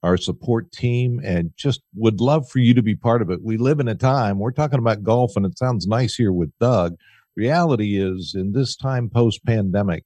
our 0.03 0.17
support 0.17 0.71
team 0.71 1.21
and 1.23 1.51
just 1.55 1.81
would 1.95 2.19
love 2.19 2.49
for 2.49 2.59
you 2.59 2.73
to 2.73 2.81
be 2.81 2.95
part 2.95 3.21
of 3.21 3.31
it. 3.31 3.41
We 3.41 3.57
live 3.57 3.79
in 3.79 3.87
a 3.87 3.95
time, 3.95 4.37
we're 4.37 4.51
talking 4.51 4.79
about 4.79 5.03
golf, 5.03 5.35
and 5.35 5.45
it 5.45 5.57
sounds 5.57 5.87
nice 5.87 6.15
here 6.15 6.33
with 6.33 6.51
Doug. 6.59 6.95
Reality 7.35 7.99
is, 7.99 8.35
in 8.35 8.51
this 8.51 8.75
time 8.75 9.09
post 9.09 9.43
pandemic, 9.45 10.03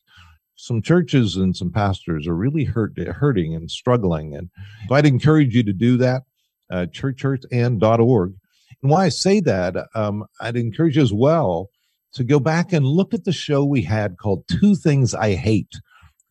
some 0.57 0.81
churches 0.81 1.37
and 1.37 1.55
some 1.55 1.71
pastors 1.71 2.27
are 2.27 2.35
really 2.35 2.65
hurt, 2.65 2.97
hurting 2.97 3.55
and 3.55 3.71
struggling. 3.71 4.35
And 4.35 4.49
so 4.89 4.95
I'd 4.95 5.05
encourage 5.05 5.55
you 5.55 5.63
to 5.63 5.73
do 5.73 5.97
that, 5.97 6.23
uh, 6.69 6.87
churchhurtsand.org. 6.89 8.33
And 8.81 8.91
why 8.91 9.05
I 9.05 9.09
say 9.09 9.39
that, 9.41 9.75
um, 9.95 10.25
I'd 10.41 10.57
encourage 10.57 10.97
you 10.97 11.03
as 11.03 11.13
well 11.13 11.69
to 12.13 12.23
go 12.23 12.39
back 12.39 12.73
and 12.73 12.85
look 12.85 13.13
at 13.13 13.23
the 13.23 13.31
show 13.31 13.63
we 13.63 13.83
had 13.83 14.17
called 14.17 14.43
Two 14.47 14.75
Things 14.75 15.13
I 15.15 15.35
Hate 15.35 15.73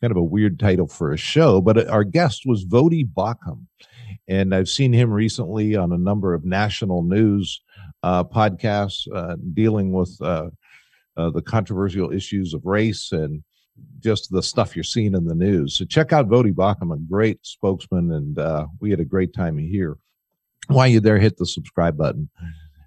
kind 0.01 0.11
of 0.11 0.17
a 0.17 0.23
weird 0.23 0.59
title 0.59 0.87
for 0.87 1.13
a 1.13 1.17
show, 1.17 1.61
but 1.61 1.89
our 1.89 2.05
guest 2.05 2.43
was 2.45 2.67
Voddie 2.67 3.09
Baucham. 3.11 3.67
And 4.29 4.55
I've 4.55 4.69
seen 4.69 4.93
him 4.93 5.11
recently 5.11 5.75
on 5.75 5.93
a 5.93 5.99
number 5.99 6.35
of 6.35 6.45
national 6.45 7.03
news 7.03 7.61
uh, 8.03 8.25
podcasts 8.25 9.07
uh, 9.15 9.37
dealing 9.55 9.93
with 9.93 10.17
uh, 10.21 10.51
uh 11.17 11.31
the 11.31 11.43
controversial 11.43 12.13
issues 12.13 12.53
of 12.53 12.65
race 12.67 13.11
and 13.11 13.43
just 14.01 14.31
the 14.31 14.43
stuff 14.43 14.77
you're 14.77 14.85
seeing 14.85 15.15
in 15.15 15.25
the 15.25 15.35
news. 15.35 15.77
So 15.77 15.85
check 15.85 16.13
out 16.13 16.29
Voddie 16.29 16.55
Baucham, 16.55 16.95
a 16.95 16.99
great 16.99 17.39
spokesman, 17.43 18.13
and 18.13 18.39
uh, 18.39 18.67
we 18.81 18.91
had 18.91 19.01
a 19.01 19.05
great 19.05 19.35
time 19.35 19.59
here. 19.59 19.97
While 20.69 20.89
you're 20.89 21.01
there, 21.01 21.19
hit 21.19 21.37
the 21.37 21.47
subscribe 21.47 21.97
button. 21.97 22.29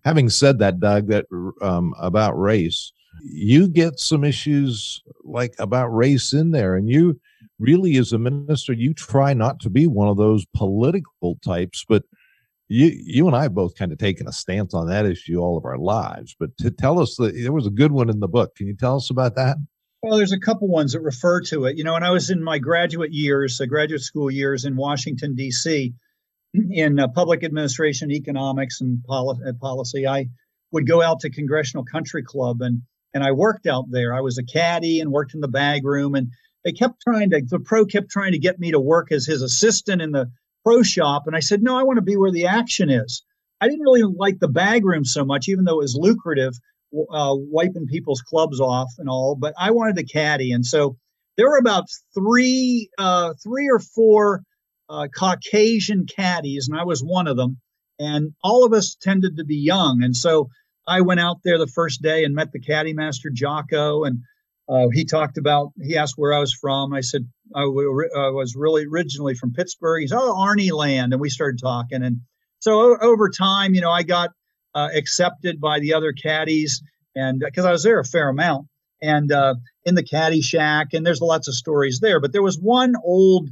Having 0.05 0.29
said 0.29 0.59
that, 0.59 0.79
Doug, 0.79 1.07
that 1.07 1.25
um, 1.61 1.93
about 1.99 2.39
race, 2.39 2.93
you 3.21 3.67
get 3.67 3.99
some 3.99 4.23
issues 4.23 5.01
like 5.23 5.53
about 5.59 5.87
race 5.87 6.33
in 6.33 6.51
there 6.51 6.75
and 6.75 6.89
you 6.89 7.19
really 7.57 7.97
as 7.97 8.13
a 8.13 8.17
minister 8.17 8.71
you 8.71 8.93
try 8.93 9.33
not 9.33 9.59
to 9.59 9.69
be 9.69 9.87
one 9.87 10.07
of 10.07 10.15
those 10.15 10.45
political 10.55 11.37
types 11.43 11.83
but 11.89 12.03
you 12.69 12.95
you 13.03 13.27
and 13.27 13.35
I 13.35 13.43
have 13.43 13.55
both 13.55 13.75
kind 13.75 13.91
of 13.91 13.97
taken 13.97 14.27
a 14.27 14.31
stance 14.31 14.73
on 14.73 14.87
that 14.87 15.05
issue 15.05 15.39
all 15.39 15.57
of 15.57 15.65
our 15.65 15.77
lives. 15.77 16.35
But 16.39 16.55
to 16.59 16.71
tell 16.71 16.99
us 16.99 17.15
that 17.17 17.33
there 17.35 17.51
was 17.51 17.67
a 17.67 17.71
good 17.71 17.91
one 17.91 18.09
in 18.09 18.19
the 18.19 18.27
book. 18.27 18.55
Can 18.55 18.67
you 18.67 18.75
tell 18.75 18.95
us 18.95 19.09
about 19.09 19.35
that? 19.35 19.57
Well, 20.01 20.17
there's 20.17 20.31
a 20.31 20.39
couple 20.39 20.69
ones 20.69 20.93
that 20.93 21.01
refer 21.01 21.41
to 21.41 21.65
it. 21.65 21.77
You 21.77 21.83
know, 21.83 21.93
when 21.93 22.03
I 22.03 22.11
was 22.11 22.29
in 22.29 22.41
my 22.41 22.57
graduate 22.59 23.11
years, 23.11 23.59
uh, 23.59 23.65
graduate 23.65 24.01
school 24.01 24.31
years 24.31 24.63
in 24.63 24.77
Washington 24.77 25.35
D.C. 25.35 25.93
in 26.53 26.99
uh, 26.99 27.09
public 27.09 27.43
administration, 27.43 28.09
economics, 28.09 28.79
and 28.79 29.03
poli- 29.03 29.43
uh, 29.45 29.51
policy, 29.59 30.07
I 30.07 30.27
would 30.71 30.87
go 30.87 31.01
out 31.01 31.21
to 31.21 31.29
Congressional 31.29 31.83
Country 31.83 32.23
Club 32.23 32.61
and 32.61 32.81
and 33.13 33.23
I 33.23 33.31
worked 33.31 33.65
out 33.65 33.85
there. 33.89 34.13
I 34.13 34.21
was 34.21 34.37
a 34.37 34.43
caddy 34.43 34.99
and 35.01 35.11
worked 35.11 35.33
in 35.33 35.41
the 35.41 35.47
bag 35.47 35.83
room, 35.83 36.15
and 36.15 36.29
they 36.63 36.71
kept 36.71 37.01
trying 37.01 37.31
to. 37.31 37.41
The 37.45 37.59
pro 37.59 37.85
kept 37.85 38.09
trying 38.09 38.31
to 38.31 38.39
get 38.39 38.59
me 38.59 38.71
to 38.71 38.79
work 38.79 39.11
as 39.11 39.25
his 39.25 39.41
assistant 39.41 40.01
in 40.01 40.11
the 40.11 40.31
pro 40.63 40.81
shop, 40.81 41.23
and 41.25 41.35
I 41.35 41.39
said, 41.39 41.61
no, 41.61 41.77
I 41.77 41.83
want 41.83 41.97
to 41.97 42.03
be 42.03 42.15
where 42.15 42.31
the 42.31 42.47
action 42.47 42.89
is. 42.89 43.23
I 43.59 43.67
didn't 43.67 43.81
really 43.81 44.03
like 44.03 44.39
the 44.39 44.47
bag 44.47 44.85
room 44.85 45.03
so 45.03 45.25
much, 45.25 45.49
even 45.49 45.65
though 45.65 45.79
it 45.79 45.83
was 45.83 45.97
lucrative, 45.99 46.53
uh, 47.11 47.35
wiping 47.35 47.87
people's 47.87 48.21
clubs 48.21 48.59
off 48.59 48.89
and 48.97 49.09
all. 49.09 49.35
But 49.35 49.53
I 49.59 49.71
wanted 49.71 49.97
to 49.97 50.05
caddy, 50.05 50.51
and 50.51 50.65
so 50.65 50.97
there 51.37 51.49
were 51.49 51.57
about 51.57 51.85
three, 52.13 52.89
uh, 52.97 53.33
three 53.41 53.69
or 53.69 53.79
four 53.79 54.43
uh, 54.89 55.07
Caucasian 55.15 56.05
caddies, 56.05 56.67
and 56.67 56.79
I 56.79 56.83
was 56.83 57.01
one 57.01 57.27
of 57.27 57.37
them. 57.37 57.57
And 57.99 58.33
all 58.43 58.65
of 58.65 58.73
us 58.73 58.95
tended 59.01 59.37
to 59.37 59.43
be 59.43 59.57
young, 59.57 60.03
and 60.03 60.15
so 60.15 60.49
I 60.87 61.01
went 61.01 61.19
out 61.19 61.37
there 61.43 61.57
the 61.57 61.67
first 61.67 62.01
day 62.01 62.23
and 62.23 62.33
met 62.33 62.51
the 62.51 62.59
caddy 62.59 62.93
master 62.93 63.29
Jocko, 63.31 64.03
and 64.05 64.19
uh, 64.67 64.87
he 64.93 65.05
talked 65.05 65.37
about. 65.37 65.71
He 65.81 65.97
asked 65.97 66.15
where 66.17 66.33
I 66.33 66.39
was 66.39 66.53
from. 66.53 66.93
I 66.93 67.01
said 67.01 67.27
I 67.55 67.61
w- 67.61 68.09
I 68.15 68.29
was 68.29 68.55
really 68.55 68.85
originally 68.85 69.35
from 69.35 69.53
Pittsburgh. 69.53 70.01
He 70.01 70.07
said, 70.07 70.17
"Oh, 70.19 70.33
Arnie 70.33 70.71
Land," 70.71 71.13
and 71.13 71.21
we 71.21 71.29
started 71.29 71.59
talking. 71.59 72.03
And 72.03 72.21
so 72.59 72.97
over 72.99 73.29
time, 73.29 73.73
you 73.73 73.81
know, 73.81 73.91
I 73.91 74.03
got 74.03 74.31
uh, 74.75 74.89
accepted 74.93 75.59
by 75.59 75.79
the 75.79 75.93
other 75.93 76.13
caddies, 76.13 76.81
and 77.15 77.39
because 77.39 77.65
I 77.65 77.71
was 77.71 77.83
there 77.83 77.99
a 77.99 78.05
fair 78.05 78.29
amount, 78.29 78.67
and 79.01 79.31
uh, 79.31 79.55
in 79.85 79.95
the 79.95 80.03
caddy 80.03 80.41
shack, 80.41 80.87
and 80.93 81.05
there's 81.05 81.21
lots 81.21 81.47
of 81.47 81.55
stories 81.55 81.99
there. 82.01 82.19
But 82.19 82.33
there 82.33 82.43
was 82.43 82.57
one 82.57 82.95
old 83.03 83.49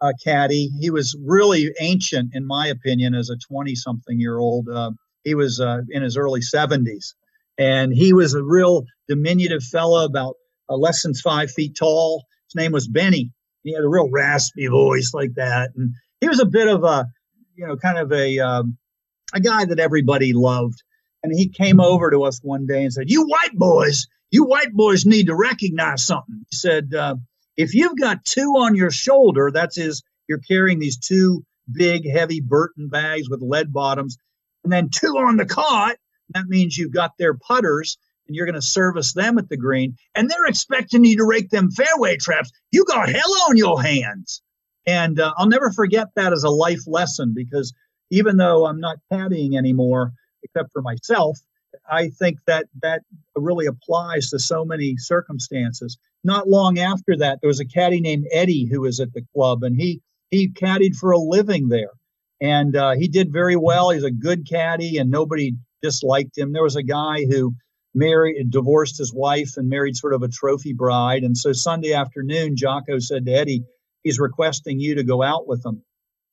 uh, 0.00 0.12
caddy. 0.22 0.70
He 0.80 0.90
was 0.90 1.16
really 1.24 1.72
ancient, 1.80 2.34
in 2.34 2.46
my 2.46 2.68
opinion, 2.68 3.14
as 3.14 3.30
a 3.30 3.36
20 3.36 3.74
something 3.74 4.18
year 4.18 4.38
old. 4.38 4.68
Uh, 4.68 4.92
he 5.24 5.34
was 5.34 5.60
uh, 5.60 5.80
in 5.90 6.02
his 6.02 6.16
early 6.16 6.40
70s, 6.40 7.14
and 7.58 7.92
he 7.92 8.12
was 8.12 8.34
a 8.34 8.42
real 8.42 8.84
diminutive 9.08 9.62
fellow, 9.62 10.04
about 10.04 10.36
uh, 10.68 10.76
less 10.76 11.02
than 11.02 11.14
five 11.14 11.50
feet 11.50 11.76
tall. 11.78 12.24
His 12.48 12.54
name 12.54 12.72
was 12.72 12.88
Benny. 12.88 13.32
He 13.62 13.74
had 13.74 13.84
a 13.84 13.88
real 13.88 14.10
raspy 14.10 14.66
voice 14.66 15.12
like 15.12 15.34
that, 15.34 15.70
and 15.76 15.94
he 16.20 16.28
was 16.28 16.40
a 16.40 16.46
bit 16.46 16.68
of 16.68 16.84
a, 16.84 17.06
you 17.54 17.66
know, 17.66 17.76
kind 17.76 17.98
of 17.98 18.10
a 18.12 18.38
um, 18.38 18.78
a 19.32 19.40
guy 19.40 19.64
that 19.64 19.78
everybody 19.78 20.32
loved. 20.32 20.82
And 21.22 21.32
he 21.36 21.48
came 21.48 21.80
over 21.80 22.10
to 22.10 22.22
us 22.24 22.40
one 22.42 22.66
day 22.66 22.82
and 22.82 22.92
said, 22.92 23.10
"You 23.10 23.26
white 23.26 23.54
boys, 23.54 24.06
you 24.30 24.44
white 24.44 24.72
boys 24.72 25.04
need 25.04 25.26
to 25.26 25.34
recognize 25.34 26.04
something." 26.04 26.44
He 26.50 26.56
said, 26.56 26.94
uh, 26.94 27.16
"If 27.56 27.74
you've 27.74 27.98
got 27.98 28.24
two 28.24 28.54
on 28.56 28.74
your 28.74 28.90
shoulder, 28.90 29.50
that's 29.52 29.76
is 29.76 30.02
you're 30.28 30.38
carrying 30.38 30.78
these 30.78 30.96
two 30.96 31.44
big, 31.70 32.08
heavy 32.08 32.40
Burton 32.40 32.88
bags 32.88 33.28
with 33.28 33.42
lead 33.42 33.72
bottoms 33.72 34.16
and 34.64 34.72
then 34.72 34.88
two 34.88 35.16
on 35.18 35.36
the 35.36 35.46
cart. 35.46 35.98
That 36.30 36.46
means 36.46 36.76
you've 36.76 36.92
got 36.92 37.12
their 37.18 37.34
putters 37.34 37.98
and 38.26 38.36
you're 38.36 38.46
going 38.46 38.54
to 38.54 38.62
service 38.62 39.12
them 39.12 39.38
at 39.38 39.48
the 39.48 39.56
green, 39.56 39.96
and 40.14 40.30
they're 40.30 40.46
expecting 40.46 41.04
you 41.04 41.16
to 41.16 41.24
rake 41.24 41.50
them 41.50 41.70
fairway 41.70 42.16
traps. 42.16 42.52
You 42.70 42.84
got 42.84 43.08
hell 43.08 43.34
on 43.48 43.56
your 43.56 43.82
hands. 43.82 44.40
And 44.86 45.18
uh, 45.18 45.34
I'll 45.36 45.48
never 45.48 45.70
forget 45.72 46.08
that 46.14 46.32
as 46.32 46.44
a 46.44 46.50
life 46.50 46.86
lesson 46.86 47.32
because 47.34 47.74
even 48.10 48.36
though 48.36 48.66
I'm 48.66 48.80
not 48.80 48.98
caddying 49.12 49.56
anymore, 49.56 50.12
except 50.42 50.72
for 50.72 50.82
myself, 50.82 51.38
I 51.90 52.08
think 52.08 52.38
that 52.46 52.66
that 52.82 53.02
really 53.36 53.66
applies 53.66 54.30
to 54.30 54.38
so 54.38 54.64
many 54.64 54.96
circumstances. 54.96 55.98
Not 56.24 56.48
long 56.48 56.78
after 56.78 57.16
that, 57.18 57.38
there 57.40 57.48
was 57.48 57.60
a 57.60 57.64
caddy 57.64 58.00
named 58.00 58.26
Eddie 58.32 58.66
who 58.70 58.82
was 58.82 59.00
at 59.00 59.12
the 59.12 59.24
club, 59.34 59.62
and 59.62 59.76
he 59.76 60.02
he 60.30 60.48
caddied 60.48 60.94
for 60.94 61.10
a 61.10 61.18
living 61.18 61.68
there 61.68 61.90
and 62.40 62.74
uh, 62.74 62.92
he 62.92 63.08
did 63.08 63.32
very 63.32 63.56
well. 63.56 63.90
He's 63.90 64.04
a 64.04 64.10
good 64.10 64.48
caddy, 64.48 64.98
and 64.98 65.10
nobody 65.10 65.52
disliked 65.82 66.38
him. 66.38 66.52
There 66.52 66.62
was 66.62 66.76
a 66.76 66.82
guy 66.82 67.26
who 67.26 67.54
married, 67.94 68.50
divorced 68.50 68.98
his 68.98 69.12
wife, 69.12 69.56
and 69.56 69.68
married 69.68 69.96
sort 69.96 70.14
of 70.14 70.22
a 70.22 70.28
trophy 70.28 70.72
bride. 70.72 71.22
And 71.22 71.36
so 71.36 71.52
Sunday 71.52 71.92
afternoon, 71.92 72.56
Jocko 72.56 72.98
said 72.98 73.26
to 73.26 73.32
Eddie, 73.32 73.64
"He's 74.02 74.18
requesting 74.18 74.80
you 74.80 74.94
to 74.94 75.04
go 75.04 75.22
out 75.22 75.46
with 75.46 75.64
him." 75.64 75.82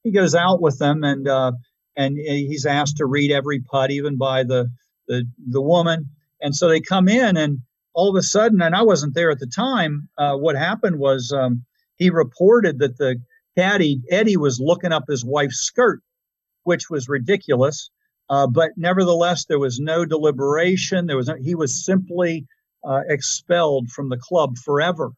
He 0.08 0.14
goes 0.14 0.36
out 0.36 0.62
with 0.62 0.80
them, 0.80 1.04
and 1.04 1.28
uh, 1.28 1.52
and 1.98 2.18
he's 2.18 2.66
asked 2.66 2.96
to 2.98 3.06
read 3.06 3.30
every 3.30 3.60
putt, 3.60 3.92
even 3.92 4.18
by 4.18 4.44
the 4.44 4.70
the 5.10 5.26
the 5.50 5.62
woman. 5.62 6.10
And 6.42 6.56
so 6.56 6.70
they 6.70 6.80
come 6.80 7.10
in, 7.10 7.36
and 7.36 7.60
all 7.94 8.10
of 8.10 8.16
a 8.16 8.24
sudden, 8.24 8.62
and 8.62 8.74
I 8.74 8.84
wasn't 8.84 9.16
there 9.16 9.32
at 9.32 9.40
the 9.40 9.48
time. 9.48 10.08
Uh, 10.18 10.38
what 10.38 10.56
happened 10.56 10.98
was 10.98 11.34
um, 11.34 11.66
he 11.98 12.10
reported 12.10 12.80
that 12.80 12.98
the 12.98 13.18
caddy, 13.58 14.02
Eddie 14.10 14.38
was 14.38 14.62
looking 14.62 14.94
up 14.94 15.04
his 15.10 15.26
wife's 15.26 15.58
skirt, 15.58 16.00
which 16.64 16.90
was 16.90 17.10
ridiculous. 17.10 17.90
Uh, 18.30 18.48
but 18.48 18.72
nevertheless, 18.78 19.44
there 19.44 19.60
was 19.60 19.78
no 19.78 20.06
deliberation. 20.06 21.08
There 21.08 21.18
was 21.18 21.28
no, 21.28 21.36
he 21.36 21.56
was 21.56 21.84
simply 21.84 22.46
uh, 22.88 23.02
expelled 23.10 23.90
from 23.90 24.08
the 24.08 24.18
club 24.18 24.58
forever. 24.58 25.12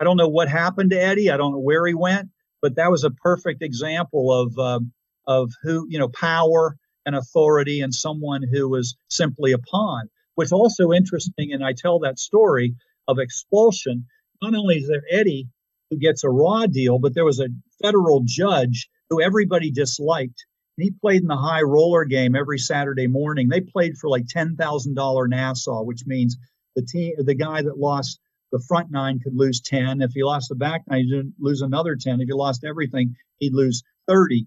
I 0.00 0.04
don't 0.04 0.16
know 0.16 0.28
what 0.28 0.48
happened 0.48 0.90
to 0.90 1.00
Eddie. 1.00 1.30
I 1.30 1.36
don't 1.36 1.52
know 1.52 1.60
where 1.60 1.86
he 1.86 1.94
went, 1.94 2.30
but 2.62 2.76
that 2.76 2.90
was 2.90 3.04
a 3.04 3.10
perfect 3.10 3.62
example 3.62 4.32
of 4.32 4.58
uh, 4.58 4.80
of 5.26 5.52
who 5.62 5.86
you 5.88 5.98
know 5.98 6.08
power 6.08 6.76
and 7.04 7.16
authority 7.16 7.80
and 7.80 7.92
someone 7.92 8.42
who 8.42 8.68
was 8.68 8.96
simply 9.08 9.52
a 9.52 9.58
pawn. 9.58 10.08
What's 10.36 10.52
also 10.52 10.92
interesting, 10.92 11.52
and 11.52 11.62
I 11.64 11.72
tell 11.72 11.98
that 12.00 12.18
story 12.18 12.74
of 13.08 13.18
expulsion. 13.18 14.06
Not 14.40 14.54
only 14.54 14.76
is 14.76 14.88
there 14.88 15.02
Eddie, 15.10 15.48
who 15.90 15.98
gets 15.98 16.24
a 16.24 16.30
raw 16.30 16.66
deal, 16.66 16.98
but 16.98 17.14
there 17.14 17.24
was 17.24 17.40
a 17.40 17.48
federal 17.82 18.22
judge 18.24 18.88
who 19.10 19.20
everybody 19.20 19.70
disliked. 19.70 20.46
And 20.78 20.84
he 20.84 20.90
played 20.90 21.20
in 21.20 21.28
the 21.28 21.36
high 21.36 21.60
roller 21.60 22.04
game 22.04 22.34
every 22.34 22.58
Saturday 22.58 23.06
morning. 23.06 23.48
They 23.48 23.60
played 23.60 23.98
for 23.98 24.08
like 24.08 24.24
$10,000 24.24 25.28
Nassau, 25.28 25.82
which 25.82 26.06
means 26.06 26.38
the 26.74 26.82
team, 26.82 27.12
the 27.18 27.34
guy 27.34 27.60
that 27.60 27.78
lost 27.78 28.18
the 28.52 28.62
front 28.68 28.90
nine 28.90 29.18
could 29.18 29.34
lose 29.34 29.60
10. 29.60 30.02
If 30.02 30.12
he 30.12 30.22
lost 30.22 30.50
the 30.50 30.54
back 30.54 30.82
nine, 30.88 31.06
he'd 31.08 31.32
lose 31.40 31.62
another 31.62 31.96
10. 31.96 32.20
If 32.20 32.28
he 32.28 32.34
lost 32.34 32.64
everything, 32.64 33.16
he'd 33.38 33.54
lose 33.54 33.82
30. 34.06 34.46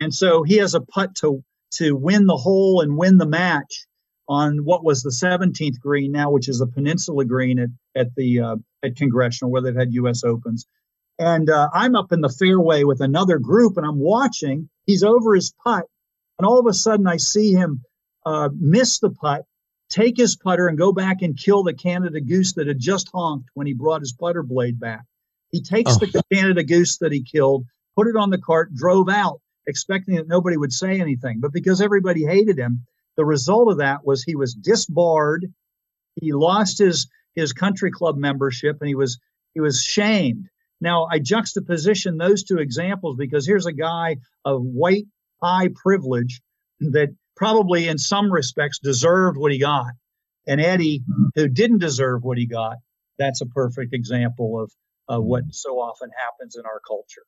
And 0.00 0.12
so 0.12 0.42
he 0.42 0.56
has 0.56 0.74
a 0.74 0.80
putt 0.80 1.14
to, 1.16 1.42
to 1.74 1.94
win 1.94 2.26
the 2.26 2.36
hole 2.36 2.80
and 2.80 2.98
win 2.98 3.18
the 3.18 3.26
match 3.26 3.86
on 4.28 4.58
what 4.64 4.84
was 4.84 5.02
the 5.02 5.10
17th 5.10 5.78
green 5.80 6.12
now, 6.12 6.30
which 6.30 6.48
is 6.48 6.60
a 6.60 6.66
peninsula 6.66 7.24
green 7.24 7.58
at, 7.58 7.68
at 7.94 8.14
the 8.16 8.40
uh, 8.40 8.56
at 8.82 8.96
Congressional, 8.96 9.50
where 9.50 9.62
they've 9.62 9.76
had 9.76 9.92
U.S. 9.94 10.24
Opens. 10.24 10.66
And 11.18 11.48
uh, 11.48 11.68
I'm 11.72 11.94
up 11.94 12.12
in 12.12 12.20
the 12.20 12.28
fairway 12.28 12.84
with 12.84 13.00
another 13.00 13.38
group, 13.38 13.76
and 13.76 13.86
I'm 13.86 14.00
watching. 14.00 14.68
He's 14.86 15.04
over 15.04 15.34
his 15.34 15.54
putt, 15.62 15.84
and 16.38 16.46
all 16.46 16.58
of 16.58 16.66
a 16.66 16.74
sudden 16.74 17.06
I 17.06 17.18
see 17.18 17.52
him 17.52 17.82
uh, 18.26 18.48
miss 18.54 18.98
the 18.98 19.10
putt, 19.10 19.44
take 19.94 20.16
his 20.16 20.36
putter, 20.36 20.66
and 20.66 20.76
go 20.76 20.92
back 20.92 21.22
and 21.22 21.38
kill 21.38 21.62
the 21.62 21.72
Canada 21.72 22.20
goose 22.20 22.54
that 22.54 22.66
had 22.66 22.78
just 22.78 23.08
honked 23.12 23.48
when 23.54 23.66
he 23.66 23.74
brought 23.74 24.00
his 24.00 24.12
putter 24.12 24.42
blade 24.42 24.80
back. 24.80 25.04
He 25.50 25.62
takes 25.62 25.92
oh. 25.94 25.98
the 25.98 26.22
Canada 26.32 26.64
goose 26.64 26.98
that 26.98 27.12
he 27.12 27.22
killed, 27.22 27.64
put 27.96 28.08
it 28.08 28.16
on 28.16 28.30
the 28.30 28.38
cart, 28.38 28.74
drove 28.74 29.08
out, 29.08 29.40
expecting 29.66 30.16
that 30.16 30.26
nobody 30.26 30.56
would 30.56 30.72
say 30.72 31.00
anything. 31.00 31.38
But 31.40 31.52
because 31.52 31.80
everybody 31.80 32.24
hated 32.24 32.58
him, 32.58 32.84
the 33.16 33.24
result 33.24 33.70
of 33.70 33.78
that 33.78 34.04
was 34.04 34.24
he 34.24 34.34
was 34.34 34.54
disbarred. 34.54 35.46
He 36.20 36.32
lost 36.32 36.78
his 36.78 37.08
his 37.36 37.52
country 37.52 37.90
club 37.90 38.16
membership, 38.16 38.78
and 38.80 38.88
he 38.88 38.94
was 38.94 39.18
he 39.54 39.60
was 39.60 39.80
shamed. 39.80 40.48
Now, 40.80 41.06
I 41.10 41.20
juxtaposition 41.20 42.16
those 42.16 42.42
two 42.42 42.58
examples 42.58 43.16
because 43.16 43.46
here's 43.46 43.66
a 43.66 43.72
guy 43.72 44.16
of 44.44 44.62
white 44.62 45.06
high 45.40 45.68
privilege 45.74 46.42
that 46.80 47.14
probably 47.36 47.88
in 47.88 47.98
some 47.98 48.32
respects 48.32 48.78
deserved 48.78 49.36
what 49.36 49.52
he 49.52 49.58
got. 49.58 49.92
And 50.46 50.60
Eddie, 50.60 51.02
who 51.34 51.48
didn't 51.48 51.78
deserve 51.78 52.22
what 52.22 52.38
he 52.38 52.46
got, 52.46 52.76
that's 53.18 53.40
a 53.40 53.46
perfect 53.46 53.94
example 53.94 54.60
of 54.60 54.72
uh, 55.08 55.20
what 55.20 55.44
so 55.50 55.78
often 55.78 56.10
happens 56.24 56.56
in 56.56 56.64
our 56.66 56.80
culture. 56.86 57.22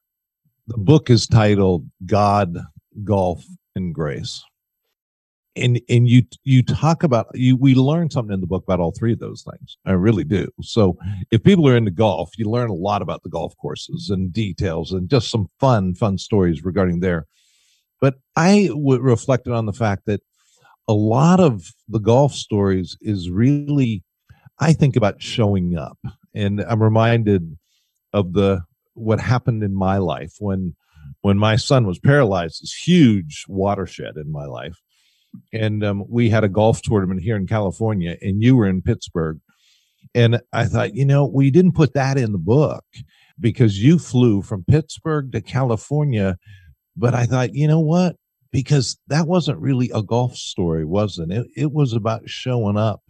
The 0.66 0.78
book 0.78 1.10
is 1.10 1.26
titled 1.26 1.88
God, 2.04 2.58
Golf, 3.04 3.44
and 3.74 3.94
Grace 3.94 4.42
and 5.56 5.80
and 5.88 6.08
you 6.08 6.22
you 6.44 6.62
talk 6.62 7.02
about 7.02 7.26
you 7.34 7.56
we 7.56 7.74
learn 7.74 8.10
something 8.10 8.34
in 8.34 8.40
the 8.40 8.46
book 8.46 8.62
about 8.62 8.78
all 8.78 8.92
three 8.92 9.12
of 9.12 9.18
those 9.18 9.42
things 9.42 9.78
i 9.86 9.92
really 9.92 10.24
do 10.24 10.48
so 10.60 10.96
if 11.30 11.42
people 11.42 11.66
are 11.68 11.76
into 11.76 11.90
golf 11.90 12.30
you 12.36 12.48
learn 12.48 12.70
a 12.70 12.74
lot 12.74 13.02
about 13.02 13.22
the 13.22 13.28
golf 13.28 13.56
courses 13.56 14.10
and 14.10 14.32
details 14.32 14.92
and 14.92 15.08
just 15.08 15.30
some 15.30 15.48
fun 15.58 15.94
fun 15.94 16.18
stories 16.18 16.64
regarding 16.64 17.00
there 17.00 17.26
but 18.00 18.14
i 18.36 18.66
w- 18.68 19.00
reflected 19.00 19.52
on 19.52 19.66
the 19.66 19.72
fact 19.72 20.02
that 20.06 20.20
a 20.88 20.94
lot 20.94 21.40
of 21.40 21.66
the 21.88 21.98
golf 21.98 22.32
stories 22.32 22.96
is 23.00 23.30
really 23.30 24.02
i 24.58 24.72
think 24.72 24.96
about 24.96 25.22
showing 25.22 25.76
up 25.76 25.98
and 26.34 26.60
i'm 26.62 26.82
reminded 26.82 27.56
of 28.12 28.32
the 28.32 28.62
what 28.94 29.20
happened 29.20 29.62
in 29.62 29.74
my 29.74 29.98
life 29.98 30.34
when 30.38 30.74
when 31.20 31.38
my 31.38 31.56
son 31.56 31.86
was 31.86 31.98
paralyzed 31.98 32.62
this 32.62 32.74
huge 32.74 33.44
watershed 33.48 34.16
in 34.16 34.30
my 34.30 34.44
life 34.44 34.80
and 35.52 35.84
um, 35.84 36.04
we 36.08 36.30
had 36.30 36.44
a 36.44 36.48
golf 36.48 36.82
tournament 36.82 37.22
here 37.22 37.36
in 37.36 37.46
California, 37.46 38.16
and 38.20 38.42
you 38.42 38.56
were 38.56 38.66
in 38.66 38.82
Pittsburgh. 38.82 39.40
And 40.14 40.40
I 40.52 40.64
thought, 40.64 40.94
you 40.94 41.04
know, 41.04 41.26
we 41.26 41.50
didn't 41.50 41.74
put 41.74 41.94
that 41.94 42.16
in 42.16 42.32
the 42.32 42.38
book 42.38 42.84
because 43.38 43.82
you 43.82 43.98
flew 43.98 44.42
from 44.42 44.64
Pittsburgh 44.64 45.32
to 45.32 45.40
California. 45.40 46.38
But 46.96 47.14
I 47.14 47.26
thought, 47.26 47.54
you 47.54 47.68
know 47.68 47.80
what? 47.80 48.16
Because 48.52 48.98
that 49.08 49.26
wasn't 49.26 49.60
really 49.60 49.90
a 49.94 50.02
golf 50.02 50.36
story, 50.36 50.84
wasn't 50.84 51.32
it? 51.32 51.46
It 51.56 51.72
was 51.72 51.92
about 51.92 52.28
showing 52.28 52.76
up, 52.76 53.02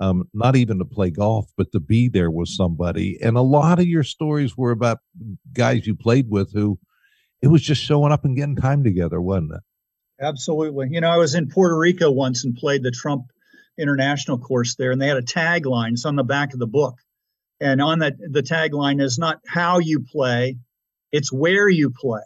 um, 0.00 0.28
not 0.34 0.56
even 0.56 0.78
to 0.78 0.84
play 0.84 1.10
golf, 1.10 1.46
but 1.56 1.70
to 1.72 1.80
be 1.80 2.08
there 2.08 2.30
with 2.30 2.48
somebody. 2.48 3.18
And 3.22 3.36
a 3.36 3.42
lot 3.42 3.78
of 3.78 3.86
your 3.86 4.02
stories 4.02 4.56
were 4.56 4.72
about 4.72 4.98
guys 5.52 5.86
you 5.86 5.94
played 5.94 6.28
with 6.28 6.52
who 6.52 6.78
it 7.40 7.48
was 7.48 7.62
just 7.62 7.82
showing 7.82 8.12
up 8.12 8.24
and 8.24 8.36
getting 8.36 8.56
time 8.56 8.82
together, 8.82 9.20
wasn't 9.20 9.52
it? 9.54 9.60
Absolutely. 10.20 10.88
You 10.90 11.00
know, 11.00 11.10
I 11.10 11.16
was 11.16 11.34
in 11.34 11.48
Puerto 11.48 11.78
Rico 11.78 12.10
once 12.10 12.44
and 12.44 12.56
played 12.56 12.82
the 12.82 12.90
Trump 12.90 13.26
International 13.78 14.38
course 14.38 14.74
there, 14.74 14.90
and 14.90 15.00
they 15.00 15.06
had 15.06 15.16
a 15.16 15.22
tagline. 15.22 15.92
It's 15.92 16.04
on 16.04 16.16
the 16.16 16.24
back 16.24 16.52
of 16.52 16.58
the 16.58 16.66
book. 16.66 16.96
And 17.60 17.80
on 17.80 18.00
that, 18.00 18.14
the 18.18 18.42
tagline 18.42 19.00
is 19.00 19.18
not 19.18 19.40
how 19.46 19.78
you 19.78 20.00
play, 20.00 20.56
it's 21.12 21.32
where 21.32 21.68
you 21.68 21.90
play. 21.90 22.22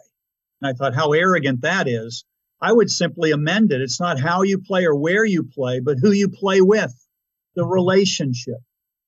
And 0.63 0.69
I 0.69 0.73
thought, 0.73 0.95
how 0.95 1.11
arrogant 1.11 1.61
that 1.61 1.87
is. 1.87 2.23
I 2.61 2.71
would 2.71 2.89
simply 2.89 3.31
amend 3.31 3.73
it. 3.73 3.81
It's 3.81 3.99
not 3.99 4.17
how 4.17 4.43
you 4.43 4.57
play 4.57 4.85
or 4.85 4.95
where 4.95 5.25
you 5.25 5.43
play, 5.43 5.81
but 5.81 5.97
who 5.99 6.11
you 6.11 6.29
play 6.29 6.61
with, 6.61 6.93
the 7.55 7.65
relationship. 7.65 8.59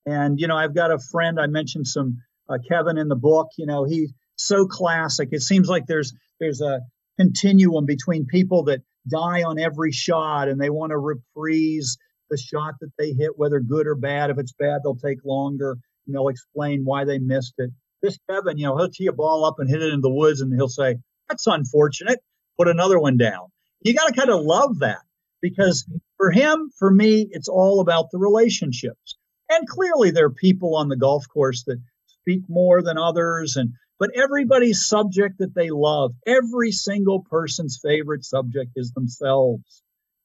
And, 0.06 0.38
you 0.38 0.48
know, 0.48 0.58
I've 0.58 0.76
got 0.76 0.92
a 0.92 1.00
friend, 1.00 1.40
I 1.40 1.48
mentioned 1.48 1.88
some 1.88 2.22
uh, 2.50 2.58
Kevin 2.70 2.98
in 2.98 3.08
the 3.08 3.16
book, 3.16 3.48
you 3.58 3.66
know, 3.66 3.86
he's 3.86 4.14
so 4.36 4.68
classic. 4.68 5.30
It 5.32 5.42
seems 5.42 5.70
like 5.70 5.86
there's, 5.88 6.14
there's 6.40 6.60
a, 6.60 6.82
continuum 7.18 7.86
between 7.86 8.26
people 8.26 8.64
that 8.64 8.82
die 9.08 9.44
on 9.44 9.60
every 9.60 9.92
shot 9.92 10.48
and 10.48 10.60
they 10.60 10.70
want 10.70 10.92
to 10.92 10.98
reprise 10.98 11.98
the 12.30 12.38
shot 12.38 12.74
that 12.82 12.92
they 12.98 13.14
hit, 13.14 13.38
whether 13.38 13.60
good 13.60 13.88
or 13.88 13.96
bad. 13.96 14.30
If 14.30 14.40
it's 14.40 14.54
bad, 14.54 14.82
they'll 14.84 14.96
take 14.96 15.24
longer 15.24 15.78
and 16.06 16.16
they'll 16.16 16.28
explain 16.28 16.84
why 16.84 17.06
they 17.06 17.20
missed 17.20 17.54
it. 17.58 17.72
This 18.02 18.18
Kevin, 18.30 18.58
you 18.58 18.66
know, 18.66 18.78
he'll 18.78 18.90
tee 18.90 19.08
a 19.08 19.14
ball 19.14 19.46
up 19.46 19.56
and 19.60 19.70
hit 19.70 19.82
it 19.82 19.94
in 19.94 20.02
the 20.02 20.10
woods 20.10 20.42
and 20.42 20.54
he'll 20.54 20.68
say, 20.68 20.98
That's 21.30 21.48
unfortunate. 21.48 22.20
Put 22.58 22.68
another 22.68 23.00
one 23.00 23.18
down. 23.18 23.48
You 23.82 23.94
got 23.94 24.08
to 24.08 24.14
kind 24.14 24.30
of 24.30 24.44
love 24.44 24.80
that 24.80 25.02
because 25.42 25.86
for 26.18 26.32
him, 26.32 26.72
for 26.78 26.90
me, 26.90 27.28
it's 27.32 27.50
all 27.50 27.82
about 27.82 28.12
the 28.12 28.18
relationships. 28.18 29.18
And 29.50 29.68
clearly, 29.68 30.12
there 30.12 30.26
are 30.26 30.32
people 30.32 30.76
on 30.76 30.90
the 30.90 30.96
golf 30.96 31.28
course 31.30 31.64
that 31.66 31.82
speak 32.08 32.42
more 32.48 32.82
than 32.82 32.98
others 32.98 33.56
and 33.56 33.74
but 33.98 34.12
everybody's 34.14 34.86
subject 34.86 35.38
that 35.40 35.56
they 35.56 35.70
love, 35.70 36.14
every 36.28 36.72
single 36.72 37.22
person's 37.22 37.80
favorite 37.82 38.26
subject 38.26 38.72
is 38.76 38.92
themselves. 38.92 39.84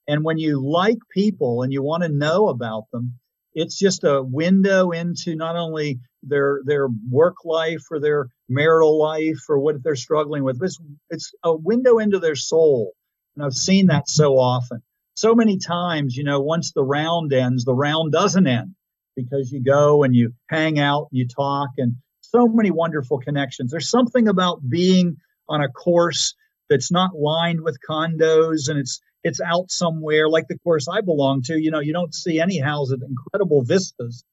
And 0.08 0.24
when 0.24 0.38
you 0.38 0.60
like 0.60 0.98
people 1.12 1.62
and 1.62 1.72
you 1.72 1.82
want 1.82 2.02
to 2.02 2.08
know 2.08 2.48
about 2.48 2.90
them, 2.90 3.14
it's 3.54 3.78
just 3.78 4.02
a 4.02 4.22
window 4.22 4.90
into 4.90 5.36
not 5.36 5.54
only 5.54 6.00
their 6.22 6.60
their 6.64 6.88
work 7.10 7.44
life 7.44 7.82
or 7.90 7.98
their 7.98 8.28
marital 8.48 8.98
life 8.98 9.40
or 9.48 9.58
what 9.58 9.82
they're 9.82 9.96
struggling 9.96 10.44
with. 10.44 10.62
It's 10.62 10.78
it's 11.08 11.32
a 11.42 11.54
window 11.54 11.98
into 11.98 12.18
their 12.18 12.36
soul. 12.36 12.92
And 13.36 13.44
I've 13.44 13.54
seen 13.54 13.86
that 13.86 14.08
so 14.08 14.38
often. 14.38 14.82
So 15.14 15.34
many 15.34 15.58
times, 15.58 16.16
you 16.16 16.24
know, 16.24 16.40
once 16.40 16.72
the 16.72 16.84
round 16.84 17.32
ends, 17.32 17.64
the 17.64 17.74
round 17.74 18.12
doesn't 18.12 18.46
end 18.46 18.74
because 19.16 19.52
you 19.52 19.62
go 19.62 20.02
and 20.02 20.14
you 20.14 20.32
hang 20.48 20.78
out, 20.78 21.08
and 21.10 21.18
you 21.18 21.26
talk, 21.26 21.70
and 21.76 21.96
so 22.22 22.48
many 22.48 22.70
wonderful 22.70 23.18
connections. 23.18 23.70
There's 23.70 23.88
something 23.88 24.28
about 24.28 24.68
being 24.68 25.16
on 25.48 25.62
a 25.62 25.68
course 25.68 26.34
that's 26.68 26.90
not 26.92 27.10
lined 27.16 27.60
with 27.62 27.78
condos 27.86 28.68
and 28.68 28.78
it's 28.78 29.00
it's 29.22 29.40
out 29.40 29.70
somewhere 29.70 30.28
like 30.28 30.48
the 30.48 30.58
course 30.60 30.88
I 30.88 31.02
belong 31.02 31.42
to. 31.42 31.60
You 31.60 31.70
know, 31.70 31.80
you 31.80 31.92
don't 31.92 32.14
see 32.14 32.40
any 32.40 32.58
houses, 32.58 33.02
incredible 33.06 33.62
vistas. 33.62 34.24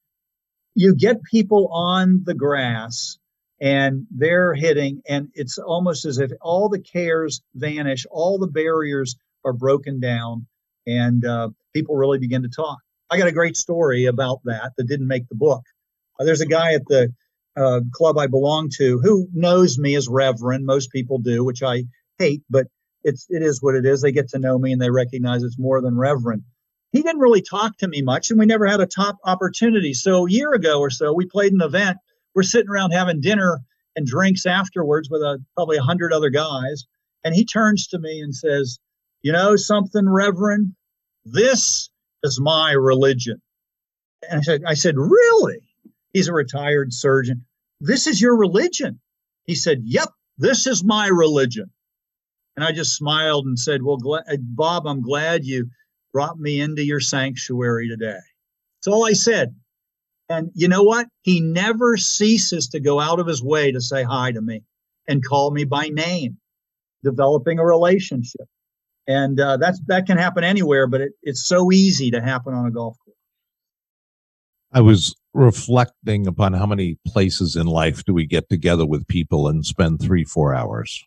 You 0.78 0.94
get 0.94 1.24
people 1.24 1.70
on 1.72 2.22
the 2.24 2.34
grass 2.34 3.18
and 3.60 4.06
they're 4.12 4.54
hitting, 4.54 5.02
and 5.08 5.26
it's 5.34 5.58
almost 5.58 6.04
as 6.04 6.18
if 6.18 6.30
all 6.40 6.68
the 6.68 6.78
cares 6.78 7.42
vanish, 7.52 8.06
all 8.12 8.38
the 8.38 8.46
barriers 8.46 9.16
are 9.44 9.52
broken 9.52 9.98
down, 9.98 10.46
and 10.86 11.24
uh, 11.24 11.48
people 11.74 11.96
really 11.96 12.20
begin 12.20 12.42
to 12.42 12.48
talk. 12.48 12.78
I 13.10 13.18
got 13.18 13.26
a 13.26 13.32
great 13.32 13.56
story 13.56 14.04
about 14.04 14.38
that 14.44 14.70
that 14.76 14.86
didn't 14.86 15.08
make 15.08 15.28
the 15.28 15.34
book. 15.34 15.62
Uh, 16.16 16.24
there's 16.24 16.42
a 16.42 16.46
guy 16.46 16.74
at 16.74 16.86
the 16.86 17.12
uh, 17.56 17.80
club 17.92 18.16
I 18.16 18.28
belong 18.28 18.70
to 18.76 19.00
who 19.02 19.26
knows 19.32 19.78
me 19.78 19.96
as 19.96 20.06
Reverend. 20.06 20.64
Most 20.64 20.92
people 20.92 21.18
do, 21.18 21.42
which 21.42 21.64
I 21.64 21.86
hate, 22.20 22.42
but 22.48 22.68
it's 23.02 23.26
it 23.30 23.42
is 23.42 23.60
what 23.60 23.74
it 23.74 23.84
is. 23.84 24.00
They 24.00 24.12
get 24.12 24.28
to 24.28 24.38
know 24.38 24.56
me 24.56 24.70
and 24.70 24.80
they 24.80 24.90
recognize 24.90 25.42
it's 25.42 25.58
more 25.58 25.82
than 25.82 25.98
Reverend. 25.98 26.44
He 26.92 27.02
didn't 27.02 27.20
really 27.20 27.42
talk 27.42 27.76
to 27.78 27.88
me 27.88 28.02
much, 28.02 28.30
and 28.30 28.38
we 28.38 28.46
never 28.46 28.66
had 28.66 28.80
a 28.80 28.86
top 28.86 29.18
opportunity. 29.24 29.92
So 29.92 30.26
a 30.26 30.30
year 30.30 30.52
ago 30.52 30.80
or 30.80 30.90
so, 30.90 31.12
we 31.12 31.26
played 31.26 31.52
an 31.52 31.62
event. 31.62 31.98
We're 32.34 32.42
sitting 32.42 32.70
around 32.70 32.92
having 32.92 33.20
dinner 33.20 33.60
and 33.96 34.06
drinks 34.06 34.46
afterwards 34.46 35.10
with 35.10 35.22
a, 35.22 35.42
probably 35.54 35.76
a 35.76 35.82
hundred 35.82 36.12
other 36.12 36.30
guys, 36.30 36.84
and 37.24 37.34
he 37.34 37.44
turns 37.44 37.86
to 37.88 37.98
me 37.98 38.20
and 38.20 38.34
says, 38.34 38.78
"You 39.22 39.32
know 39.32 39.56
something, 39.56 40.08
Reverend? 40.08 40.74
This 41.24 41.90
is 42.22 42.40
my 42.40 42.72
religion." 42.72 43.42
And 44.30 44.40
I 44.40 44.42
said, 44.42 44.62
"I 44.66 44.74
said, 44.74 44.96
really?" 44.96 45.60
He's 46.12 46.28
a 46.28 46.32
retired 46.32 46.92
surgeon. 46.92 47.44
This 47.80 48.06
is 48.06 48.20
your 48.20 48.36
religion. 48.36 49.00
He 49.44 49.54
said, 49.54 49.82
Yep, 49.84 50.08
this 50.36 50.66
is 50.66 50.82
my 50.82 51.06
religion. 51.08 51.70
And 52.56 52.64
I 52.64 52.72
just 52.72 52.96
smiled 52.96 53.46
and 53.46 53.58
said, 53.58 53.82
Well, 53.82 53.98
Bob, 54.40 54.86
I'm 54.86 55.02
glad 55.02 55.44
you 55.44 55.70
brought 56.12 56.38
me 56.38 56.60
into 56.60 56.84
your 56.84 57.00
sanctuary 57.00 57.88
today. 57.88 58.18
That's 58.78 58.88
all 58.88 59.06
I 59.06 59.12
said. 59.12 59.54
And 60.28 60.50
you 60.54 60.68
know 60.68 60.82
what? 60.82 61.06
He 61.22 61.40
never 61.40 61.96
ceases 61.96 62.68
to 62.68 62.80
go 62.80 63.00
out 63.00 63.18
of 63.18 63.26
his 63.26 63.42
way 63.42 63.72
to 63.72 63.80
say 63.80 64.02
hi 64.02 64.32
to 64.32 64.40
me 64.40 64.62
and 65.06 65.24
call 65.24 65.50
me 65.50 65.64
by 65.64 65.88
name, 65.88 66.36
developing 67.02 67.58
a 67.58 67.64
relationship. 67.64 68.46
And 69.06 69.40
uh, 69.40 69.56
that's 69.56 69.80
that 69.86 70.06
can 70.06 70.18
happen 70.18 70.44
anywhere, 70.44 70.86
but 70.86 71.00
it, 71.00 71.12
it's 71.22 71.42
so 71.42 71.72
easy 71.72 72.10
to 72.10 72.20
happen 72.20 72.52
on 72.52 72.66
a 72.66 72.70
golf 72.70 72.96
course. 73.04 73.16
I 74.70 74.82
was 74.82 75.16
reflecting 75.32 76.26
upon 76.26 76.52
how 76.52 76.66
many 76.66 76.98
places 77.06 77.56
in 77.56 77.66
life 77.66 78.04
do 78.04 78.12
we 78.12 78.26
get 78.26 78.50
together 78.50 78.84
with 78.84 79.06
people 79.06 79.48
and 79.48 79.64
spend 79.64 80.02
three, 80.02 80.24
four 80.24 80.54
hours. 80.54 81.02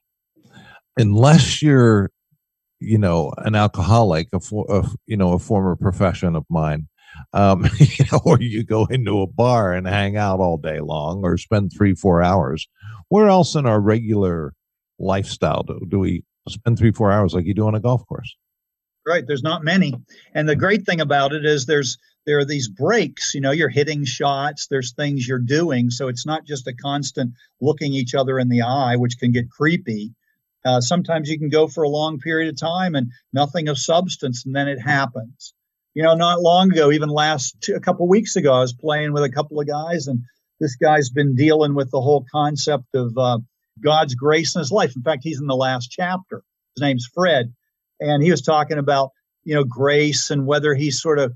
Unless 0.98 1.62
you're, 1.62 2.10
you 2.82 2.98
know, 2.98 3.32
an 3.38 3.56
alcoholic, 3.56 4.28
a, 4.34 4.40
for, 4.40 4.66
a 4.70 4.86
you 5.06 5.16
know, 5.16 5.34
a 5.34 5.40
former 5.40 5.76
profession 5.76 6.36
of 6.36 6.46
mine, 6.50 6.88
um, 7.34 7.66
you 7.80 8.06
know, 8.12 8.20
or 8.26 8.42
you 8.42 8.64
go 8.64 8.86
into 8.86 9.22
a 9.22 9.28
bar 9.28 9.74
and 9.74 9.88
hang 9.88 10.18
out 10.18 10.40
all 10.40 10.58
day 10.58 10.80
long 10.80 11.22
or 11.24 11.38
spend 11.38 11.72
three, 11.72 11.94
four 11.94 12.22
hours. 12.22 12.68
Where 13.10 13.28
else 13.28 13.56
in 13.56 13.66
our 13.66 13.80
regular 13.80 14.54
lifestyle 15.00 15.64
do, 15.64 15.80
do 15.88 16.00
we 16.00 16.24
spend 16.50 16.78
three, 16.78 16.92
four 16.92 17.12
hours 17.12 17.34
like 17.34 17.46
you 17.46 17.54
do 17.54 17.68
on 17.68 17.76
a 17.76 17.80
golf 17.80 18.06
course? 18.08 18.36
Right. 19.06 19.26
There's 19.26 19.44
not 19.44 19.64
many. 19.64 19.94
And 20.34 20.48
the 20.48 20.56
great 20.56 20.86
thing 20.86 21.02
about 21.02 21.34
it 21.34 21.46
is 21.46 21.66
there's 21.66 21.98
there 22.26 22.38
are 22.38 22.46
these 22.46 22.68
breaks, 22.68 23.34
you 23.34 23.42
know, 23.42 23.50
you're 23.50 23.70
hitting 23.70 24.06
shots, 24.06 24.68
there's 24.68 24.94
things 24.94 25.28
you're 25.28 25.40
doing. 25.40 25.90
So 25.90 26.08
it's 26.08 26.26
not 26.26 26.46
just 26.46 26.68
a 26.68 26.74
constant 26.74 27.34
looking 27.60 27.94
each 27.94 28.14
other 28.14 28.38
in 28.38 28.48
the 28.48 28.62
eye, 28.62 28.96
which 28.96 29.18
can 29.18 29.32
get 29.32 29.50
creepy. 29.50 30.14
Uh, 30.64 30.80
sometimes 30.80 31.30
you 31.30 31.40
can 31.40 31.50
go 31.50 31.68
for 31.68 31.84
a 31.84 31.90
long 31.90 32.20
period 32.20 32.50
of 32.50 32.60
time 32.60 32.96
and 32.96 33.12
nothing 33.34 33.68
of 33.68 33.78
substance, 33.78 34.46
and 34.46 34.56
then 34.56 34.68
it 34.68 34.80
happens. 34.80 35.54
You 35.94 36.04
know, 36.04 36.16
not 36.16 36.42
long 36.42 36.72
ago, 36.72 36.92
even 36.92 37.10
last 37.10 37.60
two, 37.62 37.76
a 37.76 37.80
couple 37.80 38.08
weeks 38.08 38.36
ago, 38.36 38.54
I 38.54 38.60
was 38.60 38.74
playing 38.74 39.12
with 39.12 39.24
a 39.24 39.30
couple 39.30 39.60
of 39.60 39.68
guys, 39.68 40.08
and 40.08 40.24
this 40.60 40.76
guy's 40.76 41.10
been 41.10 41.36
dealing 41.36 41.74
with 41.74 41.92
the 41.92 42.00
whole 42.00 42.26
concept 42.32 42.94
of 42.94 43.18
uh, 43.18 43.40
God's 43.84 44.16
grace 44.16 44.56
in 44.56 44.60
his 44.60 44.72
life. 44.72 44.96
In 44.96 45.02
fact, 45.02 45.24
he's 45.24 45.42
in 45.42 45.48
the 45.48 45.56
last 45.56 45.90
chapter. 45.92 46.44
His 46.76 46.82
name's 46.82 47.10
Fred, 47.14 47.54
and 48.00 48.24
he 48.24 48.32
was 48.32 48.42
talking 48.42 48.78
about 48.78 49.10
you 49.44 49.56
know 49.56 49.64
grace 49.64 50.30
and 50.30 50.46
whether 50.46 50.76
he's 50.76 51.02
sort 51.02 51.20
of 51.20 51.34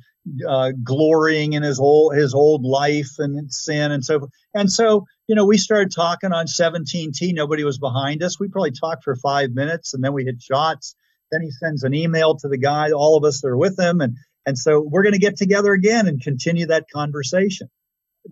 uh, 0.47 0.71
glorying 0.83 1.53
in 1.53 1.63
his 1.63 1.79
old 1.79 2.15
his 2.15 2.33
old 2.33 2.63
life 2.63 3.11
and 3.19 3.53
sin 3.53 3.91
and 3.91 4.03
so. 4.03 4.29
And 4.53 4.71
so, 4.71 5.05
you 5.27 5.35
know, 5.35 5.45
we 5.45 5.57
started 5.57 5.91
talking 5.91 6.31
on 6.31 6.45
17T. 6.47 7.33
Nobody 7.33 7.63
was 7.63 7.77
behind 7.77 8.23
us. 8.23 8.39
We 8.39 8.47
probably 8.47 8.71
talked 8.71 9.03
for 9.03 9.15
five 9.15 9.51
minutes 9.51 9.93
and 9.93 10.03
then 10.03 10.13
we 10.13 10.23
hit 10.25 10.41
shots. 10.41 10.95
Then 11.31 11.41
he 11.41 11.51
sends 11.51 11.83
an 11.83 11.93
email 11.93 12.35
to 12.37 12.47
the 12.47 12.57
guy, 12.57 12.91
all 12.91 13.17
of 13.17 13.23
us 13.23 13.41
that 13.41 13.47
are 13.47 13.57
with 13.57 13.79
him, 13.79 13.99
and 14.01 14.15
and 14.45 14.57
so 14.57 14.79
we're 14.79 15.03
going 15.03 15.13
to 15.13 15.19
get 15.19 15.37
together 15.37 15.73
again 15.73 16.07
and 16.07 16.21
continue 16.21 16.67
that 16.67 16.85
conversation. 16.93 17.67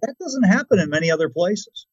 That 0.02 0.16
doesn't 0.20 0.44
happen 0.44 0.80
in 0.80 0.90
many 0.90 1.10
other 1.12 1.30
places. 1.30 1.88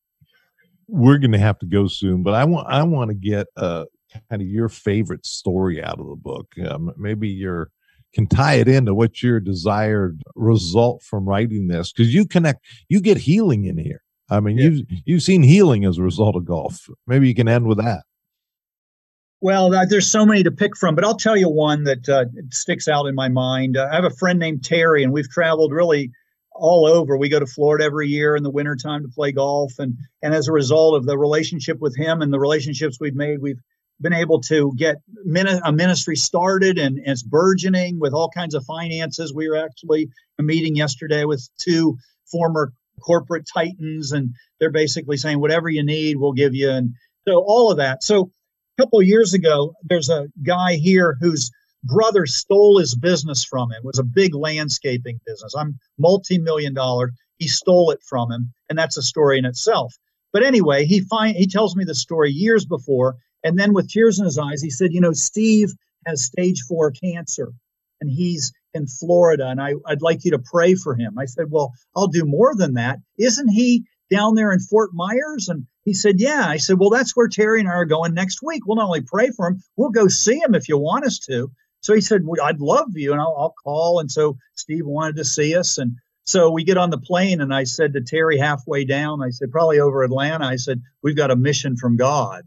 We're 0.89 1.19
going 1.19 1.33
to 1.33 1.39
have 1.39 1.59
to 1.61 1.67
go 1.67 1.87
soon, 1.87 2.23
but 2.23 2.35
I 2.35 2.45
want 2.45 2.67
I 2.69 2.83
want 2.83 3.11
to 3.11 3.15
get 3.15 3.47
uh, 3.57 3.87
kind 4.29 4.43
of 4.43 4.49
your 4.49 4.69
favorite 4.69 5.25
story 5.25 5.83
out 5.83 6.01
of 6.01 6.07
the 6.07 6.17
book. 6.17 6.53
Um, 6.69 6.93
maybe 6.97 7.29
your 7.29 7.71
can 8.13 8.27
tie 8.27 8.55
it 8.55 8.69
into 8.69 8.95
what 8.95 9.23
your 9.23 9.41
desired 9.41 10.23
result 10.35 11.03
from 11.03 11.29
writing 11.29 11.69
this 11.69 11.93
because 11.93 12.13
you 12.13 12.27
connect 12.27 12.65
you 12.89 13.01
get 13.01 13.19
healing 13.19 13.65
in 13.65 13.79
here. 13.79 14.03
I 14.31 14.41
mean 14.41 14.59
yeah. 14.59 14.65
you've 14.65 14.87
you've 15.05 15.23
seen 15.23 15.43
healing 15.43 15.85
as 15.85 15.99
a 15.99 16.03
result 16.03 16.37
of 16.37 16.45
golf. 16.45 16.89
Maybe 17.07 17.29
you 17.29 17.35
can 17.35 17.49
end 17.49 17.67
with 17.67 17.79
that. 17.79 18.03
Well 19.41 19.71
there's 19.71 20.11
so 20.11 20.27
many 20.27 20.43
to 20.43 20.51
pick 20.51 20.77
from 20.77 20.95
but 20.95 21.05
i'll 21.05 21.17
tell 21.17 21.37
you 21.37 21.49
one 21.49 21.85
that 21.85 22.09
uh, 22.09 22.25
sticks 22.51 22.89
out 22.89 23.07
in 23.07 23.15
my 23.15 23.29
mind. 23.29 23.77
Uh, 23.77 23.89
i 23.91 23.95
have 23.95 24.05
a 24.05 24.11
friend 24.11 24.39
named 24.39 24.65
terry 24.65 25.03
and 25.03 25.13
we've 25.13 25.31
traveled 25.31 25.73
really 25.73 26.11
all 26.53 26.87
over. 26.87 27.17
We 27.17 27.29
go 27.29 27.41
to 27.41 27.47
florida 27.47 27.85
every 27.85 28.09
year 28.09 28.37
in 28.37 28.43
the 28.43 28.51
wintertime 28.51 29.03
to 29.03 29.09
play 29.09 29.33
golf 29.33 29.79
and 29.79 29.97
and 30.23 30.35
as 30.35 30.49
a 30.49 30.53
result 30.53 30.97
of 30.97 31.07
the 31.07 31.17
relationship 31.17 31.79
with 31.81 31.97
him 31.97 32.23
and 32.23 32.33
the 32.33 32.41
relationships 32.41 32.99
we've 33.01 33.15
made 33.15 33.41
we've 33.41 33.61
been 34.01 34.13
able 34.13 34.41
to 34.41 34.73
get 34.77 34.97
a 35.65 35.73
ministry 35.73 36.17
started 36.17 36.79
and, 36.79 36.99
it's 37.05 37.23
burgeoning 37.23 37.99
with 38.01 38.13
all 38.13 38.31
kinds 38.31 38.55
of 38.55 38.65
finances. 38.65 39.35
We 39.35 39.49
were 39.49 39.57
actually 39.57 40.09
a 40.39 40.43
meeting 40.43 40.77
yesterday 40.77 41.25
with 41.25 41.49
two 41.59 41.99
former 42.31 42.73
corporate 43.01 43.47
titans, 43.53 44.13
and 44.13 44.31
they're 44.59 44.71
basically 44.71 45.17
saying, 45.17 45.41
whatever 45.41 45.69
you 45.69 45.83
need, 45.83 46.17
we'll 46.17 46.33
give 46.33 46.55
you. 46.55 46.71
And 46.71 46.95
so 47.27 47.43
all 47.47 47.71
of 47.71 47.79
that. 47.79 48.03
So 48.03 48.31
a 48.79 48.83
couple 48.83 49.01
of 49.01 49.07
years 49.07 49.35
ago, 49.35 49.75
there's 49.83 50.11
a 50.11 50.29
guy 50.43 50.75
here 50.75 51.17
whose 51.21 51.51
brother 51.85 52.27
stole 52.27 52.79
his 52.79 52.95
business 52.95 53.45
from 53.45 53.71
him. 53.71 53.79
It 53.79 53.87
was 53.87 53.99
a 53.99 54.05
big 54.05 54.35
landscaping 54.35 55.21
business. 55.27 55.55
I'm 55.57 55.79
multi-million 55.99 56.75
dollar. 56.75 57.13
He 57.39 57.49
stole 57.49 57.91
it 57.91 58.01
from 58.07 58.31
him, 58.31 58.53
and 58.69 58.79
that's 58.79 58.99
a 58.99 59.03
story 59.03 59.39
in 59.39 59.47
itself. 59.47 59.95
But 60.33 60.45
anyway, 60.45 60.85
he 60.85 61.01
find 61.01 61.37
he 61.37 61.47
tells 61.47 61.75
me 61.75 61.85
the 61.85 61.95
story 61.95 62.31
years 62.31 62.65
before 62.65 63.17
and 63.45 63.59
then 63.59 63.73
with 63.73 63.91
tears 63.91 64.19
in 64.19 64.25
his 64.25 64.39
eyes, 64.39 64.63
he 64.63 64.71
said, 64.71 64.93
You 64.93 65.01
know, 65.01 65.13
Steve 65.13 65.73
has 66.07 66.25
stage 66.25 66.63
four 66.69 66.91
cancer 66.91 67.53
and 68.01 68.11
he's 68.11 68.53
in 68.73 68.87
Florida 68.87 69.49
and 69.49 69.61
I, 69.61 69.75
I'd 69.87 70.03
like 70.03 70.25
you 70.25 70.31
to 70.33 70.39
pray 70.39 70.75
for 70.75 70.95
him. 70.95 71.19
I 71.19 71.27
said, 71.27 71.47
Well, 71.51 71.73
I'll 71.95 72.09
do 72.09 72.25
more 72.25 72.55
than 72.55 72.75
that. 72.75 72.99
Isn't 73.19 73.49
he 73.49 73.85
down 74.11 74.35
there 74.35 74.53
in 74.53 74.61
Fort 74.61 74.91
Myers? 74.93 75.49
And 75.49 75.67
he 75.85 75.95
said, 75.95 76.21
Yeah. 76.21 76.47
I 76.47 76.57
said, 76.57 76.79
Well, 76.79 76.91
that's 76.91 77.17
where 77.17 77.29
Terry 77.29 77.61
and 77.61 77.69
I 77.69 77.73
are 77.73 77.85
going 77.85 78.15
next 78.15 78.41
week. 78.43 78.67
We'll 78.67 78.77
not 78.77 78.87
only 78.87 79.03
pray 79.03 79.31
for 79.31 79.49
him, 79.49 79.63
we'll 79.77 79.91
go 79.91 80.09
see 80.09 80.39
him 80.39 80.55
if 80.55 80.69
you 80.69 80.79
want 80.79 81.05
us 81.05 81.19
to. 81.21 81.51
So 81.83 81.95
he 81.95 82.01
said, 82.01 82.23
well, 82.25 82.45
I'd 82.45 82.61
love 82.61 82.91
you 82.95 83.13
and 83.13 83.21
I'll, 83.21 83.35
I'll 83.39 83.55
call. 83.65 84.01
And 84.01 84.11
so 84.11 84.37
Steve 84.55 84.87
wanted 84.87 85.17
to 85.17 85.25
see 85.25 85.57
us. 85.57 85.79
And 85.79 85.97
so 86.25 86.51
we 86.51 86.65
get 86.65 86.77
on 86.77 86.91
the 86.91 86.99
plane 86.99 87.41
and 87.41 87.55
I 87.55 87.65
said 87.65 87.95
to 87.95 88.03
Terry 88.03 88.39
halfway 88.39 88.85
down, 88.85 89.23
I 89.23 89.31
said, 89.31 89.51
probably 89.51 89.81
over 89.81 90.03
Atlanta, 90.03 90.47
I 90.47 90.57
said, 90.57 90.83
we've 91.03 91.17
got 91.17 91.31
a 91.31 91.37
mission 91.37 91.77
from 91.77 91.97
God. 91.97 92.45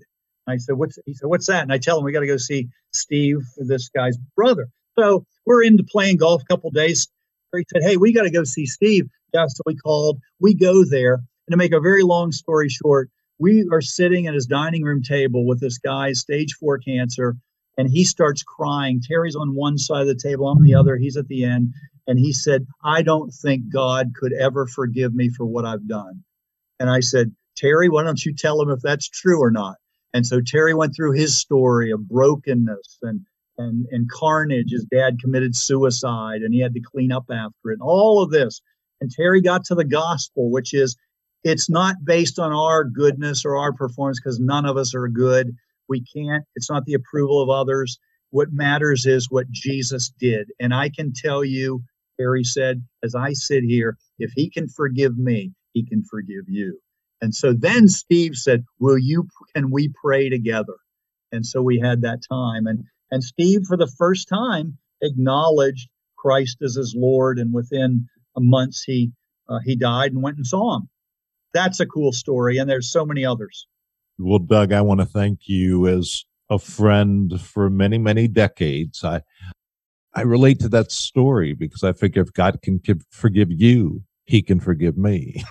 I 0.47 0.57
said, 0.57 0.75
"What's?" 0.75 0.99
He 1.05 1.13
said, 1.13 1.27
"What's 1.27 1.47
that?" 1.47 1.63
And 1.63 1.71
I 1.71 1.77
tell 1.77 1.97
him 1.97 2.03
we 2.03 2.11
got 2.11 2.21
to 2.21 2.27
go 2.27 2.37
see 2.37 2.67
Steve, 2.91 3.39
this 3.57 3.89
guy's 3.89 4.17
brother. 4.35 4.67
So 4.97 5.25
we're 5.45 5.63
into 5.63 5.83
playing 5.83 6.17
golf 6.17 6.41
a 6.41 6.45
couple 6.45 6.69
days. 6.71 7.07
He 7.55 7.63
said, 7.71 7.83
"Hey, 7.83 7.97
we 7.97 8.11
got 8.11 8.23
to 8.23 8.31
go 8.31 8.43
see 8.43 8.65
Steve." 8.65 9.07
Yeah, 9.33 9.45
so 9.47 9.61
we 9.65 9.75
called. 9.75 10.19
We 10.39 10.53
go 10.53 10.85
there, 10.85 11.15
and 11.15 11.51
to 11.51 11.57
make 11.57 11.73
a 11.73 11.79
very 11.79 12.03
long 12.03 12.31
story 12.31 12.69
short, 12.69 13.09
we 13.39 13.67
are 13.71 13.81
sitting 13.81 14.27
at 14.27 14.33
his 14.33 14.45
dining 14.45 14.83
room 14.83 15.01
table 15.01 15.45
with 15.45 15.59
this 15.59 15.77
guy's 15.77 16.19
stage 16.19 16.53
four 16.59 16.77
cancer, 16.77 17.35
and 17.77 17.89
he 17.89 18.03
starts 18.03 18.43
crying. 18.43 19.01
Terry's 19.01 19.35
on 19.35 19.55
one 19.55 19.77
side 19.77 20.01
of 20.01 20.07
the 20.07 20.15
table, 20.15 20.47
I'm 20.47 20.63
the 20.63 20.75
other. 20.75 20.97
He's 20.97 21.17
at 21.17 21.27
the 21.27 21.45
end, 21.45 21.73
and 22.07 22.19
he 22.19 22.33
said, 22.33 22.67
"I 22.83 23.01
don't 23.01 23.31
think 23.31 23.71
God 23.71 24.13
could 24.15 24.33
ever 24.33 24.67
forgive 24.67 25.15
me 25.15 25.29
for 25.29 25.45
what 25.45 25.65
I've 25.65 25.87
done." 25.87 26.23
And 26.79 26.89
I 26.89 26.99
said, 26.99 27.33
"Terry, 27.55 27.87
why 27.87 28.03
don't 28.03 28.25
you 28.25 28.33
tell 28.33 28.61
him 28.61 28.69
if 28.69 28.81
that's 28.81 29.07
true 29.07 29.39
or 29.41 29.51
not?" 29.51 29.77
And 30.13 30.25
so 30.25 30.41
Terry 30.41 30.73
went 30.73 30.95
through 30.95 31.13
his 31.13 31.37
story 31.37 31.91
of 31.91 32.07
brokenness 32.07 32.99
and 33.01 33.21
and 33.57 33.85
and 33.91 34.09
carnage. 34.09 34.71
His 34.71 34.85
dad 34.85 35.19
committed 35.19 35.55
suicide 35.55 36.41
and 36.41 36.53
he 36.53 36.59
had 36.59 36.73
to 36.73 36.81
clean 36.81 37.11
up 37.11 37.25
after 37.31 37.71
it. 37.71 37.73
And 37.73 37.81
all 37.81 38.21
of 38.21 38.31
this. 38.31 38.61
And 39.01 39.11
Terry 39.11 39.41
got 39.41 39.65
to 39.65 39.75
the 39.75 39.83
gospel, 39.83 40.49
which 40.49 40.73
is 40.73 40.95
it's 41.43 41.69
not 41.69 42.05
based 42.05 42.39
on 42.39 42.53
our 42.53 42.85
goodness 42.85 43.43
or 43.43 43.57
our 43.57 43.73
performance 43.73 44.19
because 44.19 44.39
none 44.39 44.65
of 44.65 44.77
us 44.77 44.95
are 44.95 45.09
good. 45.09 45.55
We 45.89 46.01
can't, 46.01 46.45
it's 46.55 46.69
not 46.69 46.85
the 46.85 46.93
approval 46.93 47.41
of 47.41 47.49
others. 47.49 47.99
What 48.29 48.53
matters 48.53 49.05
is 49.05 49.29
what 49.29 49.51
Jesus 49.51 50.11
did. 50.19 50.49
And 50.59 50.73
I 50.73 50.89
can 50.89 51.11
tell 51.13 51.43
you, 51.43 51.83
Terry 52.17 52.43
said, 52.43 52.83
as 53.03 53.13
I 53.13 53.33
sit 53.33 53.63
here, 53.63 53.97
if 54.19 54.31
he 54.35 54.49
can 54.49 54.69
forgive 54.69 55.17
me, 55.17 55.51
he 55.73 55.85
can 55.85 56.03
forgive 56.03 56.45
you. 56.47 56.79
And 57.23 57.33
so 57.33 57.53
then 57.53 57.87
Steve 57.87 58.35
said, 58.35 58.65
"Will 58.79 58.97
you? 58.97 59.29
Can 59.55 59.71
we 59.71 59.87
pray 60.03 60.27
together?" 60.27 60.75
And 61.31 61.45
so 61.45 61.61
we 61.61 61.79
had 61.79 62.01
that 62.01 62.19
time. 62.29 62.67
And 62.67 62.83
and 63.11 63.23
Steve, 63.23 63.61
for 63.65 63.77
the 63.77 63.87
first 63.87 64.27
time, 64.27 64.77
acknowledged 65.01 65.87
Christ 66.17 66.57
as 66.61 66.75
his 66.75 66.93
Lord. 66.97 67.39
And 67.39 67.53
within 67.53 68.09
months, 68.37 68.83
he 68.83 69.13
uh, 69.47 69.59
he 69.63 69.77
died 69.77 70.11
and 70.11 70.21
went 70.21 70.35
and 70.35 70.45
saw 70.45 70.75
him. 70.75 70.89
That's 71.53 71.79
a 71.79 71.85
cool 71.85 72.11
story. 72.11 72.57
And 72.57 72.69
there's 72.69 72.91
so 72.91 73.05
many 73.05 73.23
others. 73.23 73.67
Well, 74.17 74.39
Doug, 74.39 74.73
I 74.73 74.81
want 74.81 74.99
to 74.99 75.05
thank 75.05 75.47
you 75.47 75.87
as 75.87 76.25
a 76.49 76.59
friend 76.59 77.39
for 77.39 77.69
many 77.69 77.99
many 77.99 78.27
decades. 78.27 79.01
I 79.01 79.21
I 80.13 80.23
relate 80.23 80.59
to 80.59 80.69
that 80.69 80.91
story 80.91 81.53
because 81.53 81.85
I 81.85 81.93
think 81.93 82.17
if 82.17 82.33
God 82.33 82.61
can 82.61 82.81
forgive 83.11 83.49
you, 83.49 84.03
he 84.25 84.41
can 84.41 84.59
forgive 84.59 84.97
me. 84.97 85.43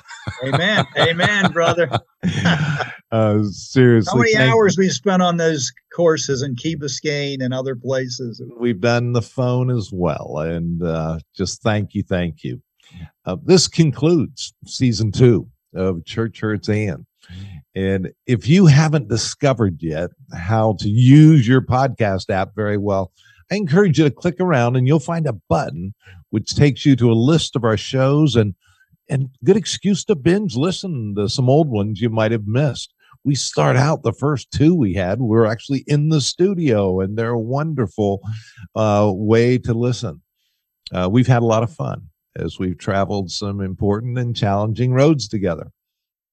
Amen. 0.45 0.85
Amen, 0.99 1.53
brother. 1.53 1.91
uh, 3.13 3.43
seriously. 3.45 4.13
How 4.13 4.19
many 4.19 4.51
hours 4.51 4.77
you. 4.77 4.85
we 4.85 4.89
spent 4.89 5.23
on 5.23 5.37
those 5.37 5.73
courses 5.95 6.43
in 6.43 6.57
Key 6.57 6.77
Biscayne 6.77 7.43
and 7.43 7.53
other 7.53 7.77
places? 7.77 8.43
We've 8.59 8.81
done 8.81 9.13
the 9.13 9.23
phone 9.23 9.71
as 9.71 9.91
well. 9.93 10.39
And 10.39 10.83
uh, 10.83 11.19
just 11.37 11.63
thank 11.63 11.95
you. 11.95 12.03
Thank 12.03 12.45
you. 12.45 12.63
Uh, 13.25 13.37
this 13.45 13.69
concludes 13.69 14.55
season 14.67 15.13
two 15.13 15.49
of 15.75 16.05
Church 16.05 16.41
Hurts 16.41 16.69
and. 16.69 17.07
And 17.75 18.13
if 18.27 18.49
you 18.49 18.67
haven't 18.67 19.09
discovered 19.09 19.83
yet 19.83 20.11
how 20.35 20.77
to 20.81 20.89
use 20.89 21.49
your 21.49 21.63
podcast 21.63 22.29
app 22.29 22.55
very 22.55 22.77
well, 22.77 23.13
I 23.51 23.57
encourage 23.57 23.99
you 23.99 24.05
to 24.05 24.11
click 24.11 24.37
around 24.41 24.77
and 24.77 24.87
you'll 24.87 25.01
find 25.01 25.27
a 25.27 25.33
button 25.33 25.95
which 26.31 26.55
takes 26.55 26.85
you 26.85 26.97
to 26.97 27.11
a 27.11 27.15
list 27.15 27.57
of 27.57 27.65
our 27.65 27.77
shows 27.77 28.37
and 28.37 28.55
and 29.13 29.29
good 29.45 29.59
excuse 29.59 30.05
to 30.07 30.15
binge 30.15 30.57
listen 30.57 31.15
to 31.17 31.29
some 31.29 31.51
old 31.51 31.69
ones 31.69 32.01
you 32.01 32.09
might 32.09 32.33
have 32.33 32.47
missed. 32.47 32.95
We 33.25 33.35
start 33.35 33.77
out 33.77 34.03
the 34.03 34.13
first 34.13 34.51
two 34.51 34.75
we 34.75 34.95
had, 34.95 35.21
we 35.21 35.37
are 35.37 35.47
actually 35.47 35.85
in 35.87 36.09
the 36.09 36.21
studio, 36.21 37.01
and 37.01 37.17
they're 37.17 37.31
a 37.31 37.39
wonderful 37.39 38.21
uh, 38.75 39.13
way 39.15 39.59
to 39.59 39.75
listen. 39.75 40.23
Uh, 40.93 41.09
we've 41.13 41.27
had 41.27 41.43
a 41.43 41.47
lot 41.47 41.63
of 41.63 41.73
fun 41.73 42.09
as 42.37 42.59
we've 42.59 42.79
traveled 42.79 43.31
some 43.31 43.61
important 43.61 44.19
and 44.19 44.35
challenging 44.35 44.95
roads 44.95 45.29
together. 45.29 45.71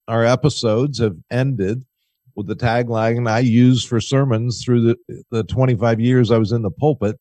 Our 0.07 0.25
episodes 0.25 0.99
have 0.99 1.17
ended 1.29 1.83
with 2.35 2.47
the 2.47 2.55
tagline 2.55 3.29
I 3.29 3.39
use 3.39 3.83
for 3.83 3.99
sermons 3.99 4.63
through 4.63 4.95
the, 5.07 5.23
the 5.31 5.43
25 5.43 5.99
years 5.99 6.31
I 6.31 6.37
was 6.37 6.53
in 6.53 6.61
the 6.61 6.71
pulpit 6.71 7.19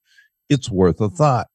it's 0.48 0.70
worth 0.70 1.00
a 1.00 1.08
thought. 1.08 1.48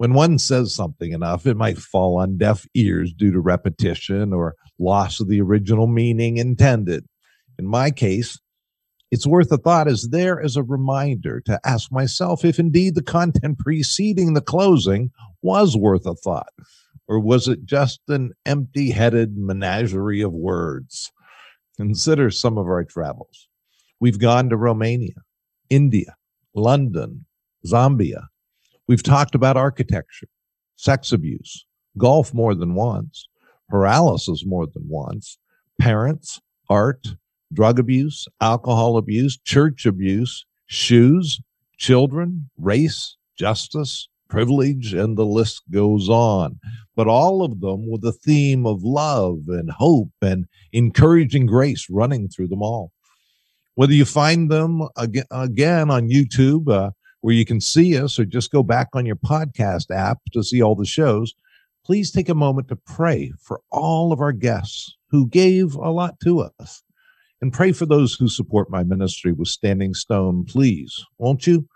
When 0.00 0.14
one 0.14 0.38
says 0.38 0.74
something 0.74 1.12
enough, 1.12 1.46
it 1.46 1.58
might 1.58 1.76
fall 1.76 2.16
on 2.16 2.38
deaf 2.38 2.64
ears 2.74 3.12
due 3.12 3.32
to 3.32 3.38
repetition 3.38 4.32
or 4.32 4.56
loss 4.78 5.20
of 5.20 5.28
the 5.28 5.42
original 5.42 5.86
meaning 5.86 6.38
intended. 6.38 7.04
In 7.58 7.66
my 7.66 7.90
case, 7.90 8.40
it's 9.10 9.26
worth 9.26 9.52
a 9.52 9.58
thought 9.58 9.88
is 9.88 10.08
there 10.10 10.40
as 10.40 10.56
a 10.56 10.62
reminder 10.62 11.42
to 11.42 11.60
ask 11.66 11.92
myself 11.92 12.46
if 12.46 12.58
indeed 12.58 12.94
the 12.94 13.02
content 13.02 13.58
preceding 13.58 14.32
the 14.32 14.40
closing 14.40 15.10
was 15.42 15.76
worth 15.76 16.06
a 16.06 16.14
thought, 16.14 16.54
or 17.06 17.20
was 17.20 17.46
it 17.46 17.66
just 17.66 18.00
an 18.08 18.32
empty 18.46 18.92
headed 18.92 19.36
menagerie 19.36 20.22
of 20.22 20.32
words? 20.32 21.12
Consider 21.76 22.30
some 22.30 22.56
of 22.56 22.64
our 22.64 22.84
travels. 22.84 23.48
We've 24.00 24.18
gone 24.18 24.48
to 24.48 24.56
Romania, 24.56 25.16
India, 25.68 26.16
London, 26.54 27.26
Zambia. 27.66 28.28
We've 28.90 29.04
talked 29.04 29.36
about 29.36 29.56
architecture, 29.56 30.26
sex 30.74 31.12
abuse, 31.12 31.64
golf 31.96 32.34
more 32.34 32.56
than 32.56 32.74
once, 32.74 33.28
paralysis 33.68 34.44
more 34.44 34.66
than 34.66 34.82
once, 34.88 35.38
parents, 35.78 36.40
art, 36.68 37.06
drug 37.52 37.78
abuse, 37.78 38.26
alcohol 38.40 38.96
abuse, 38.96 39.38
church 39.44 39.86
abuse, 39.86 40.44
shoes, 40.66 41.40
children, 41.78 42.50
race, 42.58 43.16
justice, 43.38 44.08
privilege, 44.28 44.92
and 44.92 45.16
the 45.16 45.24
list 45.24 45.62
goes 45.70 46.08
on. 46.08 46.58
But 46.96 47.06
all 47.06 47.44
of 47.44 47.60
them 47.60 47.88
with 47.88 48.04
a 48.04 48.10
theme 48.10 48.66
of 48.66 48.82
love 48.82 49.42
and 49.46 49.70
hope 49.70 50.10
and 50.20 50.46
encouraging 50.72 51.46
grace 51.46 51.86
running 51.88 52.28
through 52.28 52.48
them 52.48 52.62
all. 52.62 52.90
Whether 53.76 53.92
you 53.92 54.04
find 54.04 54.50
them 54.50 54.82
again, 54.96 55.26
again 55.30 55.92
on 55.92 56.08
YouTube, 56.08 56.68
uh, 56.68 56.90
where 57.20 57.34
you 57.34 57.44
can 57.44 57.60
see 57.60 57.98
us 57.98 58.18
or 58.18 58.24
just 58.24 58.50
go 58.50 58.62
back 58.62 58.88
on 58.94 59.06
your 59.06 59.16
podcast 59.16 59.90
app 59.94 60.18
to 60.32 60.42
see 60.42 60.62
all 60.62 60.74
the 60.74 60.86
shows, 60.86 61.34
please 61.84 62.10
take 62.10 62.28
a 62.28 62.34
moment 62.34 62.68
to 62.68 62.76
pray 62.76 63.32
for 63.40 63.60
all 63.70 64.12
of 64.12 64.20
our 64.20 64.32
guests 64.32 64.96
who 65.10 65.28
gave 65.28 65.74
a 65.74 65.90
lot 65.90 66.18
to 66.20 66.40
us. 66.40 66.82
And 67.42 67.52
pray 67.52 67.72
for 67.72 67.86
those 67.86 68.14
who 68.14 68.28
support 68.28 68.70
my 68.70 68.84
ministry 68.84 69.32
with 69.32 69.48
Standing 69.48 69.94
Stone, 69.94 70.44
please, 70.44 71.04
won't 71.18 71.46
you? 71.46 71.66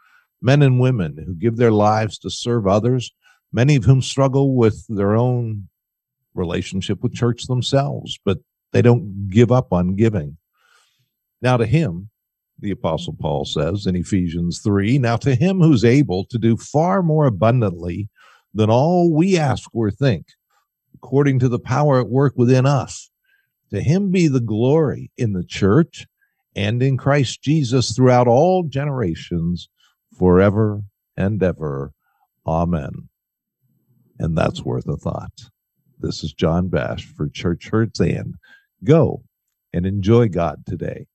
Men 0.43 0.61
and 0.61 0.79
women 0.79 1.17
who 1.25 1.35
give 1.35 1.57
their 1.57 1.73
lives 1.73 2.19
to 2.19 2.31
serve 2.31 2.67
others, 2.67 3.11
many 3.51 3.77
of 3.77 3.85
whom 3.85 4.03
struggle 4.03 4.57
with 4.57 4.85
their 4.89 5.17
own 5.17 5.69
relationship 6.35 7.03
with 7.03 7.15
church 7.15 7.45
themselves, 7.45 8.19
but 8.25 8.39
they 8.73 8.83
don't 8.83 9.31
give 9.31 9.51
up 9.51 9.73
on 9.73 9.97
giving. 9.97 10.37
Now, 11.41 11.57
to 11.57 11.65
him 11.65 12.11
the 12.59 12.71
Apostle 12.71 13.17
Paul 13.19 13.45
says 13.45 13.87
in 13.87 13.97
Ephesians 13.97 14.61
3 14.63 14.99
Now 14.99 15.17
to 15.17 15.35
him 15.35 15.61
who's 15.61 15.85
able 15.85 16.25
to 16.27 16.39
do 16.39 16.57
far 16.57 17.03
more 17.03 17.27
abundantly 17.27 18.09
than 18.53 18.71
all 18.71 19.13
we 19.13 19.37
ask 19.37 19.69
or 19.75 19.91
think, 19.91 20.27
according 20.95 21.39
to 21.41 21.49
the 21.49 21.59
power 21.59 22.01
at 22.01 22.09
work 22.09 22.35
within 22.37 22.67
us, 22.67 23.11
to 23.71 23.81
him 23.81 24.11
be 24.11 24.29
the 24.29 24.41
glory 24.41 25.11
in 25.17 25.33
the 25.33 25.45
church 25.45 26.07
and 26.55 26.83
in 26.83 26.97
Christ 26.97 27.43
Jesus 27.43 27.93
throughout 27.95 28.29
all 28.29 28.63
generations, 28.63 29.69
forever 30.17 30.83
and 31.17 31.43
ever. 31.43 31.93
Amen. 32.47 33.09
And 34.19 34.39
that's 34.39 34.63
worth 34.63 34.87
a 34.87 34.97
thought. 34.97 35.51
This 35.99 36.23
is 36.23 36.33
John 36.33 36.69
Bash 36.69 37.05
for 37.05 37.29
Church 37.29 37.69
Hurts 37.71 37.99
and 37.99 38.35
go 38.85 39.25
and 39.73 39.87
enjoy 39.87 40.29
God 40.29 40.65
today. 40.67 41.07